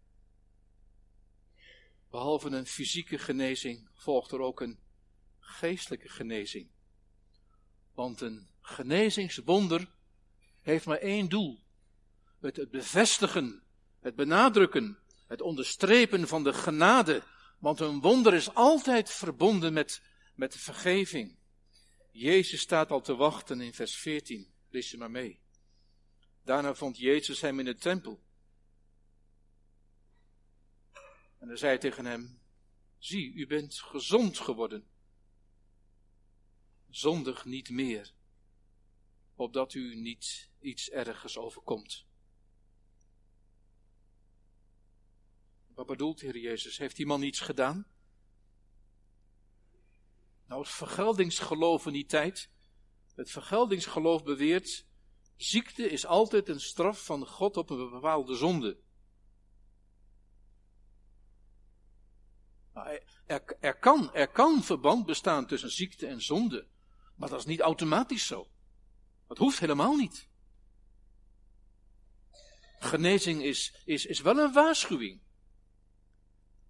Behalve 2.10 2.48
een 2.48 2.66
fysieke 2.66 3.18
genezing 3.18 3.88
volgt 3.92 4.32
er 4.32 4.40
ook 4.40 4.60
een 4.60 4.78
geestelijke 5.38 6.08
genezing. 6.08 6.70
Want 7.94 8.20
een 8.20 8.48
genezingswonder 8.60 9.94
heeft 10.60 10.86
maar 10.86 10.98
één 10.98 11.28
doel. 11.28 11.61
Het, 12.42 12.70
bevestigen, 12.70 13.62
het 14.00 14.14
benadrukken, 14.14 14.98
het 15.26 15.40
onderstrepen 15.40 16.28
van 16.28 16.44
de 16.44 16.52
genade. 16.52 17.22
Want 17.58 17.80
een 17.80 18.00
wonder 18.00 18.34
is 18.34 18.54
altijd 18.54 19.10
verbonden 19.10 19.72
met, 19.72 20.02
met 20.34 20.56
vergeving. 20.56 21.38
Jezus 22.10 22.60
staat 22.60 22.90
al 22.90 23.00
te 23.00 23.14
wachten 23.14 23.60
in 23.60 23.74
vers 23.74 23.96
14. 23.96 24.52
Lees 24.68 24.90
je 24.90 24.98
maar 24.98 25.10
mee. 25.10 25.40
Daarna 26.44 26.74
vond 26.74 26.98
Jezus 26.98 27.40
hem 27.40 27.58
in 27.58 27.64
de 27.64 27.74
tempel 27.74 28.22
En 31.42 31.48
hij 31.48 31.56
zei 31.56 31.78
tegen 31.78 32.04
hem, 32.04 32.40
zie, 32.98 33.32
u 33.32 33.46
bent 33.46 33.74
gezond 33.74 34.38
geworden. 34.38 34.86
Zondig 36.90 37.44
niet 37.44 37.70
meer, 37.70 38.14
opdat 39.34 39.74
u 39.74 39.94
niet 39.94 40.50
iets 40.60 40.90
ergens 40.90 41.38
overkomt. 41.38 42.06
Wat 45.82 45.90
bedoelt 45.90 46.20
Heer 46.20 46.38
Jezus? 46.38 46.78
Heeft 46.78 46.96
die 46.96 47.06
man 47.06 47.22
iets 47.22 47.40
gedaan? 47.40 47.86
Nou, 50.46 50.60
het 50.60 50.70
vergeldingsgeloof 50.70 51.86
in 51.86 51.92
die 51.92 52.06
tijd. 52.06 52.50
Het 53.14 53.30
vergeldingsgeloof 53.30 54.22
beweert, 54.22 54.86
ziekte 55.36 55.88
is 55.90 56.06
altijd 56.06 56.48
een 56.48 56.60
straf 56.60 57.04
van 57.04 57.26
God 57.26 57.56
op 57.56 57.70
een 57.70 57.90
bepaalde 57.90 58.34
zonde. 58.34 58.78
Nou, 62.74 63.00
er, 63.26 63.56
er, 63.60 63.78
kan, 63.78 64.14
er 64.14 64.28
kan 64.28 64.62
verband 64.62 65.06
bestaan 65.06 65.46
tussen 65.46 65.70
ziekte 65.70 66.06
en 66.06 66.20
zonde, 66.20 66.66
maar 67.16 67.28
dat 67.28 67.38
is 67.38 67.46
niet 67.46 67.60
automatisch 67.60 68.26
zo. 68.26 68.50
Dat 69.26 69.38
hoeft 69.38 69.58
helemaal 69.58 69.96
niet. 69.96 70.28
Genezing 72.78 73.42
is, 73.42 73.82
is, 73.84 74.06
is 74.06 74.20
wel 74.20 74.38
een 74.38 74.52
waarschuwing. 74.52 75.20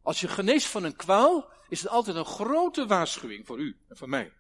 Als 0.03 0.21
je 0.21 0.29
geneest 0.29 0.67
van 0.67 0.85
een 0.85 0.97
kwaal, 0.97 1.51
is 1.69 1.83
het 1.83 1.91
altijd 1.91 2.17
een 2.17 2.25
grote 2.25 2.87
waarschuwing 2.87 3.47
voor 3.47 3.59
u 3.59 3.81
en 3.89 3.97
voor 3.97 4.09
mij. 4.09 4.33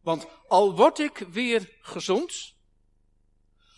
Want 0.00 0.26
al 0.48 0.76
word 0.76 0.98
ik 0.98 1.18
weer 1.18 1.78
gezond, 1.80 2.54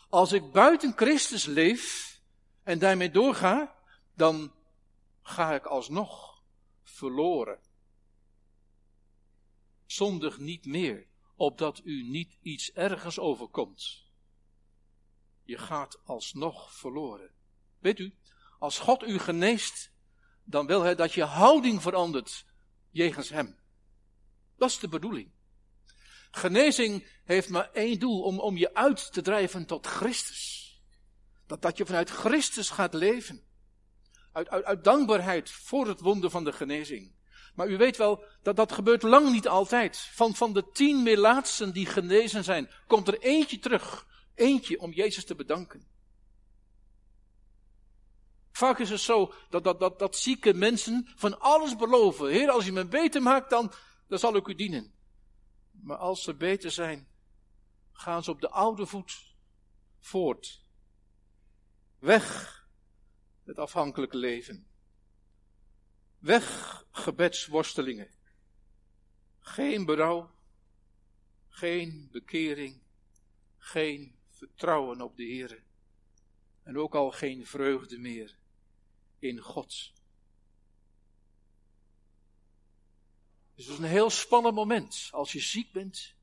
als 0.09 0.33
ik 0.33 0.53
buiten 0.53 0.93
Christus 0.97 1.45
leef 1.45 2.17
en 2.63 2.79
daarmee 2.79 3.11
doorga, 3.11 3.77
dan 4.15 4.53
ga 5.23 5.55
ik 5.55 5.67
alsnog 5.67 6.43
verloren. 6.83 7.61
Zondig 9.87 10.39
niet 10.39 10.67
meer, 10.67 11.07
opdat 11.37 11.81
u 11.85 12.03
niet 12.03 12.39
iets 12.43 12.73
ergens 12.73 13.19
overkomt. 13.19 14.07
Je 15.43 15.59
gaat 15.59 16.01
alsnog 16.05 16.75
verloren. 16.75 17.31
Weet 17.79 17.99
u, 17.99 18.15
als 18.59 18.79
God 18.79 19.03
u 19.03 19.19
geneest, 19.19 19.91
dan 20.45 20.67
wil 20.67 20.83
hij 20.83 20.95
dat 20.95 21.13
je 21.13 21.25
houding 21.25 21.83
verandert 21.83 22.45
jegens 22.91 23.29
hem. 23.29 23.59
Dat 24.57 24.69
is 24.69 24.79
de 24.79 24.89
bedoeling. 24.89 25.31
Genezing 26.31 27.07
heeft 27.25 27.49
maar 27.49 27.71
één 27.73 27.99
doel, 27.99 28.23
om, 28.23 28.41
om 28.41 28.57
je 28.57 28.75
uit 28.75 29.13
te 29.13 29.23
drijven 29.23 29.67
tot 29.67 29.87
Christus. 29.87 30.73
Dat, 31.47 31.63
dat 31.63 31.77
je 31.77 31.87
vanuit 31.87 32.11
Christus 32.11 32.71
gaat 32.71 32.95
leven. 32.95 33.43
Uit, 34.33 34.49
uit, 34.49 34.85
dankbaarheid 34.85 35.51
voor 35.51 35.87
het 35.87 36.01
wonder 36.01 36.31
van 36.31 36.45
de 36.45 36.53
genezing. 36.53 37.17
Maar 37.55 37.69
u 37.69 37.77
weet 37.77 37.97
wel, 37.97 38.25
dat 38.43 38.57
dat 38.57 38.73
gebeurt 38.73 39.03
lang 39.03 39.31
niet 39.31 39.49
altijd. 39.49 39.97
Van, 39.97 40.35
van 40.35 40.53
de 40.53 40.71
tien 40.73 41.03
melaatsen 41.03 41.73
die 41.73 41.87
genezen 41.87 42.45
zijn, 42.45 42.71
komt 42.87 43.09
er 43.09 43.19
eentje 43.19 43.59
terug. 43.59 44.07
Eentje 44.35 44.81
om 44.81 44.93
Jezus 44.93 45.25
te 45.25 45.35
bedanken. 45.35 45.87
Vaak 48.59 48.79
is 48.79 48.91
het 48.91 49.01
zo 49.01 49.33
dat, 49.51 49.65
dat, 49.65 49.81
dat, 49.81 49.99
dat 49.99 50.17
zieke 50.17 50.55
mensen 50.55 51.09
van 51.17 51.41
alles 51.41 51.77
beloven. 51.77 52.31
Heer, 52.31 52.51
als 52.51 52.67
u 52.67 52.73
me 52.73 52.87
beter 52.87 53.23
maakt, 53.23 53.51
dan, 53.51 53.73
dan 54.07 54.19
zal 54.19 54.37
ik 54.37 54.47
u 54.47 54.55
dienen. 54.55 54.95
Maar 55.71 55.97
als 55.97 56.23
ze 56.23 56.35
beter 56.35 56.71
zijn, 56.71 57.09
gaan 57.93 58.23
ze 58.23 58.31
op 58.31 58.41
de 58.41 58.51
oude 58.51 58.87
voet 58.87 59.35
voort. 59.99 60.65
Weg 61.99 62.57
het 63.45 63.59
afhankelijke 63.59 64.17
leven. 64.17 64.67
Weg 66.19 66.85
gebedsworstelingen. 66.91 68.11
Geen 69.39 69.85
berouw, 69.85 70.31
geen 71.49 72.09
bekering, 72.13 72.83
geen 73.57 74.19
vertrouwen 74.31 75.01
op 75.01 75.17
de 75.17 75.25
Heer. 75.25 75.63
En 76.63 76.79
ook 76.79 76.95
al 76.95 77.11
geen 77.11 77.47
vreugde 77.47 77.99
meer 77.99 78.38
in 79.19 79.39
God. 79.39 79.93
Dus 83.55 83.67
het 83.67 83.75
is 83.75 83.83
een 83.83 83.91
heel 83.91 84.11
spannend 84.11 84.55
moment. 84.55 85.09
Als 85.13 85.33
je 85.33 85.41
ziek 85.41 85.73
bent 85.73 86.15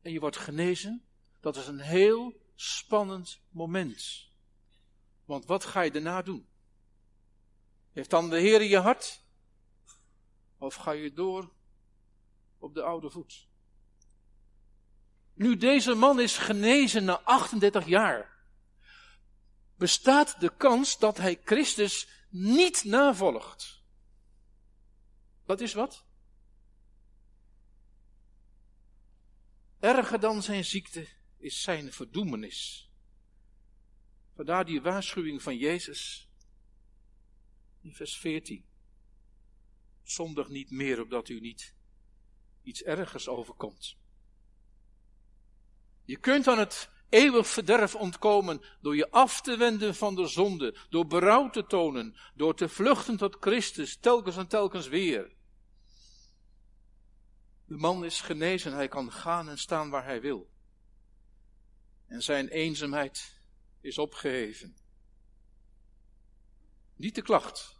en 0.00 0.12
je 0.12 0.20
wordt 0.20 0.36
genezen, 0.36 1.04
dat 1.40 1.56
is 1.56 1.66
een 1.66 1.80
heel 1.80 2.40
spannend 2.54 3.40
moment. 3.48 4.28
Want 5.24 5.44
wat 5.44 5.64
ga 5.64 5.80
je 5.80 5.90
daarna 5.90 6.22
doen? 6.22 6.48
Heeft 7.92 8.10
dan 8.10 8.30
de 8.30 8.38
Heer 8.38 8.62
je 8.62 8.78
hart? 8.78 9.22
Of 10.58 10.74
ga 10.74 10.90
je 10.90 11.12
door 11.12 11.52
op 12.58 12.74
de 12.74 12.82
oude 12.82 13.10
voet? 13.10 13.48
Nu 15.34 15.56
deze 15.56 15.94
man 15.94 16.20
is 16.20 16.36
genezen 16.36 17.04
na 17.04 17.20
38 17.20 17.86
jaar, 17.86 18.46
bestaat 19.76 20.40
de 20.40 20.56
kans 20.56 20.98
dat 20.98 21.16
hij 21.16 21.40
Christus 21.44 22.08
niet 22.32 22.84
navolgt. 22.84 23.82
Dat 25.44 25.60
is 25.60 25.74
wat? 25.74 26.06
Erger 29.78 30.20
dan 30.20 30.42
zijn 30.42 30.64
ziekte 30.64 31.08
is 31.36 31.62
zijn 31.62 31.92
verdoemenis. 31.92 32.90
Vandaar 34.34 34.64
die 34.64 34.82
waarschuwing 34.82 35.42
van 35.42 35.56
Jezus 35.56 36.28
in 37.80 37.94
vers 37.94 38.18
14. 38.18 38.64
Zondig 40.02 40.48
niet 40.48 40.70
meer, 40.70 41.00
opdat 41.00 41.28
u 41.28 41.40
niet 41.40 41.74
iets 42.62 42.82
ergers 42.82 43.28
overkomt. 43.28 43.96
Je 46.04 46.16
kunt 46.16 46.48
aan 46.48 46.58
het 46.58 46.90
eeuwig 47.12 47.46
verderf 47.46 47.94
ontkomen 47.94 48.62
door 48.80 48.96
je 48.96 49.10
af 49.10 49.40
te 49.40 49.56
wenden 49.56 49.94
van 49.94 50.14
de 50.14 50.26
zonde, 50.26 50.76
door 50.90 51.06
berouw 51.06 51.50
te 51.50 51.66
tonen, 51.66 52.16
door 52.34 52.54
te 52.54 52.68
vluchten 52.68 53.16
tot 53.16 53.36
Christus, 53.40 53.96
telkens 53.96 54.36
en 54.36 54.46
telkens 54.46 54.88
weer. 54.88 55.34
De 57.66 57.76
man 57.76 58.04
is 58.04 58.20
genezen, 58.20 58.72
hij 58.72 58.88
kan 58.88 59.12
gaan 59.12 59.48
en 59.48 59.58
staan 59.58 59.90
waar 59.90 60.04
hij 60.04 60.20
wil. 60.20 60.50
En 62.06 62.22
zijn 62.22 62.48
eenzaamheid 62.48 63.40
is 63.80 63.98
opgeheven. 63.98 64.76
Niet 66.96 67.14
de 67.14 67.22
klacht, 67.22 67.76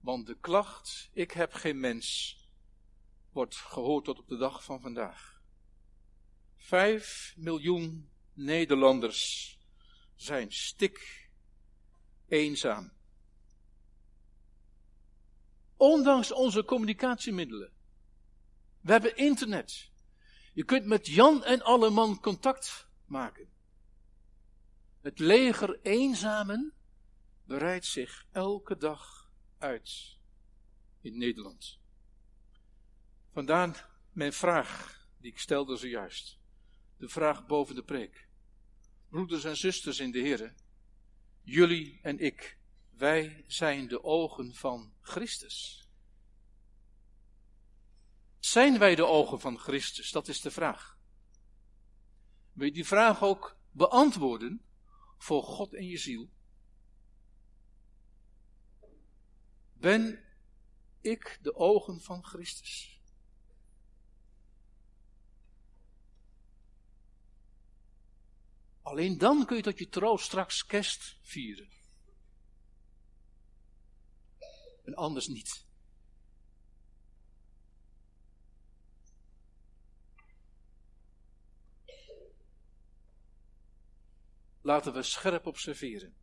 want 0.00 0.26
de 0.26 0.38
klacht, 0.40 1.10
ik 1.12 1.30
heb 1.30 1.52
geen 1.52 1.80
mens, 1.80 2.36
wordt 3.32 3.56
gehoord 3.56 4.04
tot 4.04 4.18
op 4.18 4.28
de 4.28 4.36
dag 4.36 4.64
van 4.64 4.80
vandaag. 4.80 5.40
Vijf 6.56 7.34
miljoen 7.36 8.10
Nederlanders 8.32 9.58
zijn 10.14 10.52
stik 10.52 11.30
eenzaam. 12.26 12.92
Ondanks 15.76 16.32
onze 16.32 16.64
communicatiemiddelen. 16.64 17.72
We 18.80 18.92
hebben 18.92 19.16
internet. 19.16 19.90
Je 20.52 20.64
kunt 20.64 20.86
met 20.86 21.06
Jan 21.06 21.44
en 21.44 21.62
alle 21.62 21.90
man 21.90 22.20
contact 22.20 22.88
maken. 23.06 23.48
Het 25.00 25.18
leger 25.18 25.80
eenzamen 25.82 26.72
bereidt 27.44 27.86
zich 27.86 28.26
elke 28.30 28.76
dag 28.76 29.30
uit 29.58 30.18
in 31.00 31.18
Nederland. 31.18 31.78
Vandaar 33.32 33.90
mijn 34.12 34.32
vraag 34.32 35.00
die 35.18 35.30
ik 35.30 35.38
stelde 35.38 35.76
zojuist. 35.76 36.41
De 37.02 37.08
vraag 37.08 37.46
boven 37.46 37.74
de 37.74 37.82
preek. 37.82 38.28
Broeders 39.08 39.44
en 39.44 39.56
zusters 39.56 39.98
in 39.98 40.10
de 40.10 40.18
Heer, 40.18 40.54
jullie 41.40 41.98
en 42.02 42.18
ik, 42.18 42.58
wij 42.90 43.44
zijn 43.46 43.88
de 43.88 44.04
ogen 44.04 44.54
van 44.54 44.94
Christus. 45.00 45.88
Zijn 48.38 48.78
wij 48.78 48.94
de 48.94 49.06
ogen 49.06 49.40
van 49.40 49.58
Christus? 49.58 50.10
Dat 50.10 50.28
is 50.28 50.40
de 50.40 50.50
vraag. 50.50 50.98
Wil 52.52 52.66
je 52.66 52.72
die 52.72 52.86
vraag 52.86 53.22
ook 53.22 53.56
beantwoorden 53.70 54.64
voor 55.18 55.42
God 55.42 55.74
en 55.74 55.86
je 55.86 55.98
ziel? 55.98 56.30
Ben 59.72 60.24
ik 61.00 61.38
de 61.42 61.54
ogen 61.54 62.00
van 62.00 62.24
Christus? 62.24 62.91
Alleen 68.82 69.18
dan 69.18 69.46
kun 69.46 69.56
je 69.56 69.62
tot 69.62 69.78
je 69.78 69.88
troost 69.88 70.24
straks 70.24 70.66
kerst 70.66 71.18
vieren. 71.20 71.68
En 74.84 74.94
anders 74.94 75.26
niet. 75.26 75.66
Laten 84.60 84.92
we 84.92 85.02
scherp 85.02 85.46
observeren. 85.46 86.14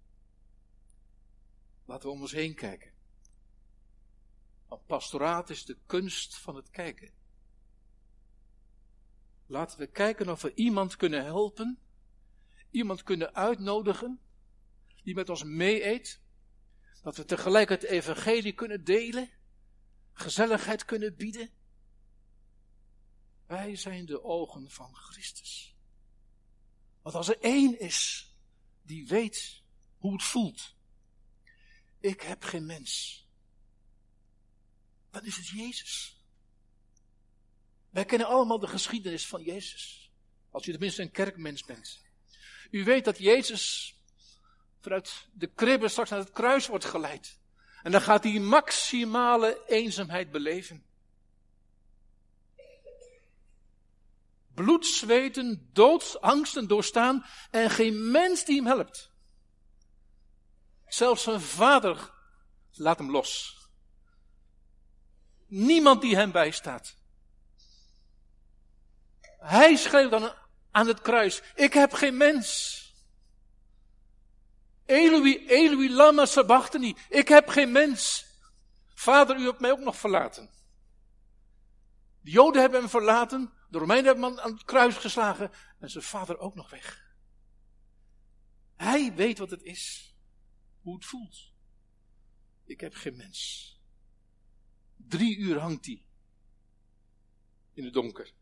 Laten 1.86 2.08
we 2.08 2.16
om 2.16 2.22
ons 2.22 2.32
heen 2.32 2.56
kijken. 2.56 2.94
Want 4.68 4.86
pastoraat 4.86 5.50
is 5.50 5.66
de 5.66 5.78
kunst 5.86 6.38
van 6.38 6.56
het 6.56 6.70
kijken. 6.70 7.14
Laten 9.46 9.80
we 9.80 9.88
kijken 9.88 10.30
of 10.30 10.42
we 10.42 10.54
iemand 10.54 10.96
kunnen 10.96 11.24
helpen, 11.24 11.80
iemand 12.72 13.04
kunnen 13.04 13.36
uitnodigen, 13.36 14.20
die 15.04 15.16
met 15.16 15.30
ons 15.30 15.44
mee 15.44 15.86
eet, 15.86 16.22
dat 17.02 17.18
we 17.18 17.26
tegelijk 17.26 17.70
het 17.70 17.84
evangelie 17.84 18.54
kunnen 18.54 18.84
delen, 18.84 19.30
gezelligheid 20.14 20.86
kunnen 20.86 21.16
bieden. 21.16 21.50
Wij 23.46 23.76
zijn 23.76 24.06
de 24.06 24.24
ogen 24.24 24.72
van 24.72 24.96
Christus. 24.96 25.76
Want 27.02 27.16
als 27.16 27.28
er 27.28 27.40
één 27.40 27.80
is 27.80 28.32
die 28.82 29.08
weet 29.08 29.64
hoe 29.98 30.12
het 30.12 30.24
voelt, 30.24 30.76
ik 32.00 32.22
heb 32.22 32.44
geen 32.44 32.66
mens, 32.66 33.24
dan 35.10 35.26
is 35.26 35.36
het 35.36 35.48
Jezus. 35.48 36.24
Wij 37.90 38.06
kennen 38.06 38.28
allemaal 38.28 38.60
de 38.60 38.68
geschiedenis 38.68 39.28
van 39.28 39.44
Jezus. 39.44 40.12
Als 40.50 40.68
u 40.68 40.72
tenminste 40.72 41.02
een 41.02 41.12
kerkmens 41.12 41.64
bent. 41.64 42.02
U 42.70 42.84
weet 42.84 43.06
dat 43.06 43.18
Jezus 43.18 43.96
vanuit 44.80 45.28
de 45.34 45.48
kribbe 45.48 45.88
straks 45.88 46.10
naar 46.10 46.20
het 46.20 46.32
kruis 46.32 46.68
wordt 46.68 46.86
geleid. 46.86 47.40
En 47.84 47.92
dan 47.92 48.02
gaat 48.02 48.24
hij 48.24 48.40
maximale 48.40 49.64
eenzaamheid 49.68 50.32
beleven. 50.32 50.84
Bloed, 54.54 54.86
zweten, 54.86 55.70
doodsangsten 55.74 56.68
doorstaan 56.68 57.26
en 57.52 57.70
geen 57.70 58.12
mens 58.12 58.46
die 58.46 58.56
hem 58.56 58.66
helpt. 58.66 59.12
Zelfs 60.88 61.24
zijn 61.24 61.42
vader 61.42 62.12
laat 62.72 62.98
hem 62.98 63.12
los. 63.12 63.58
Niemand 65.48 66.02
die 66.02 66.16
hem 66.16 66.32
bijstaat. 66.32 66.98
Hij 69.40 69.76
schreeuwt 69.76 70.12
dan 70.12 70.34
aan 70.72 70.88
het 70.88 71.02
kruis, 71.02 71.42
ik 71.56 71.74
heb 71.74 71.94
geen 71.94 72.18
mens. 72.18 72.78
Eloi, 74.86 75.48
Eloi, 75.48 75.92
lama 75.92 76.26
sabachthani, 76.26 76.96
ik 77.10 77.28
heb 77.28 77.48
geen 77.48 77.72
mens. 77.72 78.26
Vader, 78.94 79.38
u 79.38 79.46
hebt 79.46 79.60
mij 79.60 79.72
ook 79.72 79.80
nog 79.80 79.96
verlaten. 79.96 80.50
De 82.22 82.32
Joden 82.32 82.62
hebben 82.62 82.80
hem 82.80 82.90
verlaten, 82.90 83.54
de 83.70 83.78
Romeinen 83.78 84.06
hebben 84.06 84.24
hem 84.24 84.40
aan 84.40 84.52
het 84.52 84.64
kruis 84.64 84.96
geslagen 84.96 85.52
en 85.80 85.90
zijn 85.90 86.04
vader 86.04 86.38
ook 86.38 86.56
nog 86.56 86.70
weg. 86.70 87.08
Hij 88.76 89.14
weet 89.14 89.38
wat 89.38 89.50
het 89.50 89.64
is, 89.64 90.16
hoe 90.82 90.96
het 90.96 91.06
voelt. 91.06 91.52
Ik 92.64 92.80
heb 92.80 92.94
geen 92.94 93.16
mens. 93.16 93.68
Drie 94.96 95.38
uur 95.38 95.60
hangt 95.60 95.86
hij 95.86 96.04
in 97.74 97.84
het 97.84 97.94
donker. 97.94 98.34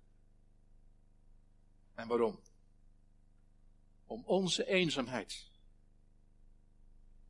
En 1.97 2.07
waarom? 2.07 2.39
Om 4.05 4.23
onze 4.25 4.67
eenzaamheid 4.67 5.49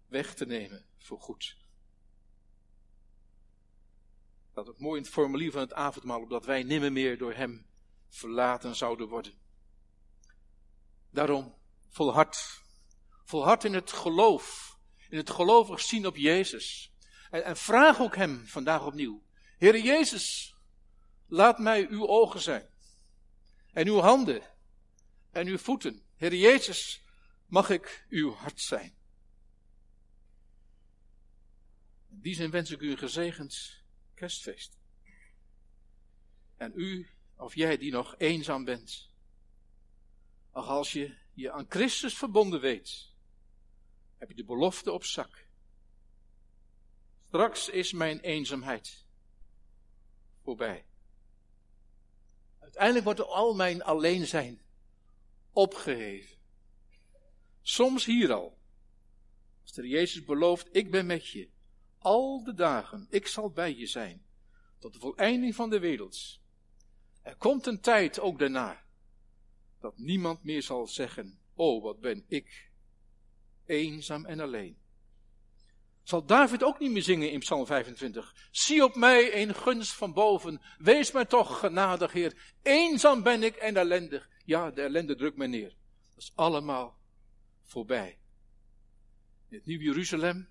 weg 0.08 0.34
te 0.34 0.46
nemen 0.46 0.86
voor 0.98 1.20
goed. 1.20 1.58
Dat 4.54 4.70
ook 4.70 4.80
mooi 4.80 4.98
in 4.98 5.04
het 5.04 5.14
formulier 5.14 5.52
van 5.52 5.62
het 5.62 5.74
avondmaal, 5.74 6.22
opdat 6.22 6.46
wij 6.46 6.64
nimmer 6.64 6.92
meer 6.92 7.18
door 7.18 7.34
hem 7.34 7.68
verlaten 8.10 8.76
zouden 8.76 9.08
worden. 9.08 9.34
Daarom, 11.10 11.56
volhard. 11.88 12.62
Volhard 13.24 13.64
in 13.64 13.74
het 13.74 13.92
geloof. 13.92 14.78
In 15.10 15.18
het 15.18 15.30
gelovig 15.30 15.82
zien 15.82 16.08
op 16.08 16.16
Jezus. 16.16 16.94
En, 17.30 17.44
en 17.44 17.58
vraag 17.58 18.00
ook 18.00 18.16
hem 18.16 18.48
vandaag 18.48 18.86
opnieuw. 18.86 19.24
Heere 19.58 19.82
Jezus, 19.82 20.56
laat 21.26 21.60
mij 21.60 21.88
uw 21.88 22.08
ogen 22.08 22.42
zijn. 22.42 22.70
En 23.72 23.88
uw 23.88 24.00
handen. 24.00 24.56
En 25.32 25.48
uw 25.48 25.58
voeten. 25.58 26.02
Heere 26.16 26.38
Jezus, 26.38 27.04
mag 27.46 27.70
ik 27.70 28.06
uw 28.10 28.32
hart 28.32 28.62
zijn. 28.62 28.96
In 32.10 32.20
die 32.22 32.36
zin 32.36 32.52
wens 32.52 32.72
ik 32.72 32.82
u 32.82 32.92
een 32.92 32.98
gezegend 32.98 33.84
kerstfeest. 34.14 34.78
En 36.58 36.72
u, 36.76 37.10
of 37.36 37.56
jij 37.56 37.78
die 37.78 37.92
nog 37.92 38.16
eenzaam 38.18 38.64
bent, 38.64 39.10
ach 40.52 40.68
als 40.68 40.92
je 40.92 41.18
je 41.34 41.52
aan 41.52 41.66
Christus 41.70 42.18
verbonden 42.18 42.62
weet, 42.62 43.16
heb 44.18 44.30
je 44.30 44.36
de 44.36 44.44
belofte 44.44 44.92
op 44.92 45.04
zak. 45.04 45.46
Straks 47.28 47.70
is 47.70 47.92
mijn 47.92 48.20
eenzaamheid 48.20 49.06
voorbij. 50.44 50.86
Uiteindelijk 52.60 53.06
wordt 53.06 53.22
al 53.22 53.56
mijn 53.56 53.84
alleen 53.84 54.28
zijn 54.28 54.62
opgeheven. 55.58 56.38
Soms 57.62 58.06
hier 58.06 58.34
al. 58.34 58.58
Als 59.62 59.74
de 59.74 59.88
Jezus 59.88 60.24
belooft, 60.24 60.68
ik 60.72 60.92
ben 60.92 61.06
met 61.06 61.28
je 61.28 61.50
al 61.98 62.44
de 62.44 62.54
dagen, 62.54 63.08
ik 63.10 63.28
zal 63.28 63.50
bij 63.50 63.76
je 63.76 63.86
zijn, 63.88 64.26
tot 64.80 64.94
de 64.94 65.00
voleinding 65.00 65.56
van 65.56 65.70
de 65.70 65.80
wereld. 65.80 66.40
Er 67.22 67.36
komt 67.36 67.66
een 67.66 67.82
tijd 67.82 68.20
ook 68.20 68.40
daarna, 68.40 68.86
dat 69.80 69.98
niemand 69.98 70.44
meer 70.44 70.64
zal 70.64 70.88
zeggen, 70.88 71.40
oh 71.54 71.84
wat 71.84 72.00
ben 72.00 72.26
ik 72.28 72.72
eenzaam 73.66 74.26
en 74.26 74.40
alleen. 74.40 74.78
Zal 76.04 76.26
David 76.26 76.64
ook 76.64 76.80
niet 76.80 76.92
meer 76.92 77.04
zingen 77.04 77.32
in 77.32 77.40
Psalm 77.40 77.66
25? 77.66 78.50
Zie 78.52 78.84
op 78.84 78.96
mij 78.96 79.42
een 79.42 79.56
gunst 79.56 79.94
van 79.94 80.14
boven, 80.14 80.62
wees 80.78 81.12
mij 81.12 81.26
toch 81.26 81.60
genadig, 81.60 82.12
Heer. 82.12 82.54
Eenzaam 82.62 83.24
ben 83.24 83.44
ik 83.44 83.56
en 83.56 83.78
ellendig. 83.78 84.30
Ja, 84.48 84.72
de 84.72 84.82
ellende 84.82 85.16
drukt 85.16 85.38
mij 85.38 85.48
neer. 85.48 85.78
Dat 86.10 86.24
is 86.24 86.36
allemaal 86.36 87.00
voorbij. 87.62 88.20
In 89.48 89.58
het 89.58 89.66
Nieuw 89.66 89.80
Jeruzalem 89.80 90.50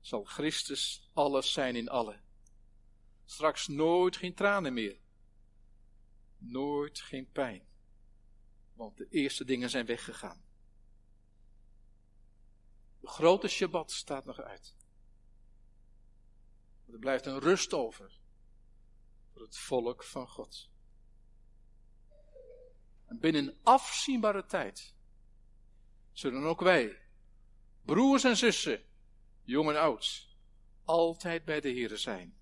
zal 0.00 0.24
Christus 0.24 1.10
alles 1.12 1.52
zijn 1.52 1.76
in 1.76 1.88
allen. 1.88 2.24
Straks 3.24 3.68
nooit 3.68 4.16
geen 4.16 4.34
tranen 4.34 4.74
meer. 4.74 5.00
Nooit 6.36 7.00
geen 7.00 7.30
pijn. 7.30 7.66
Want 8.72 8.96
de 8.96 9.08
eerste 9.08 9.44
dingen 9.44 9.70
zijn 9.70 9.86
weggegaan. 9.86 10.44
De 13.00 13.08
grote 13.08 13.48
Shabbat 13.48 13.92
staat 13.92 14.24
nog 14.24 14.40
uit. 14.40 14.76
Er 16.86 16.98
blijft 16.98 17.26
een 17.26 17.38
rust 17.38 17.72
over 17.72 18.20
voor 19.32 19.42
het 19.42 19.56
volk 19.56 20.04
van 20.04 20.28
God. 20.28 20.74
En 23.06 23.18
binnen 23.18 23.58
afzienbare 23.62 24.46
tijd 24.46 24.94
zullen 26.12 26.42
ook 26.42 26.60
wij, 26.60 27.00
broers 27.82 28.24
en 28.24 28.36
zussen, 28.36 28.82
jong 29.42 29.68
en 29.68 29.80
oud, 29.80 30.36
altijd 30.84 31.44
bij 31.44 31.60
de 31.60 31.80
Here 31.80 31.96
zijn. 31.96 32.36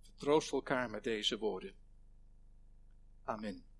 Vertroost 0.00 0.52
elkaar 0.52 0.90
met 0.90 1.04
deze 1.04 1.38
woorden. 1.38 1.74
Amen. 3.24 3.71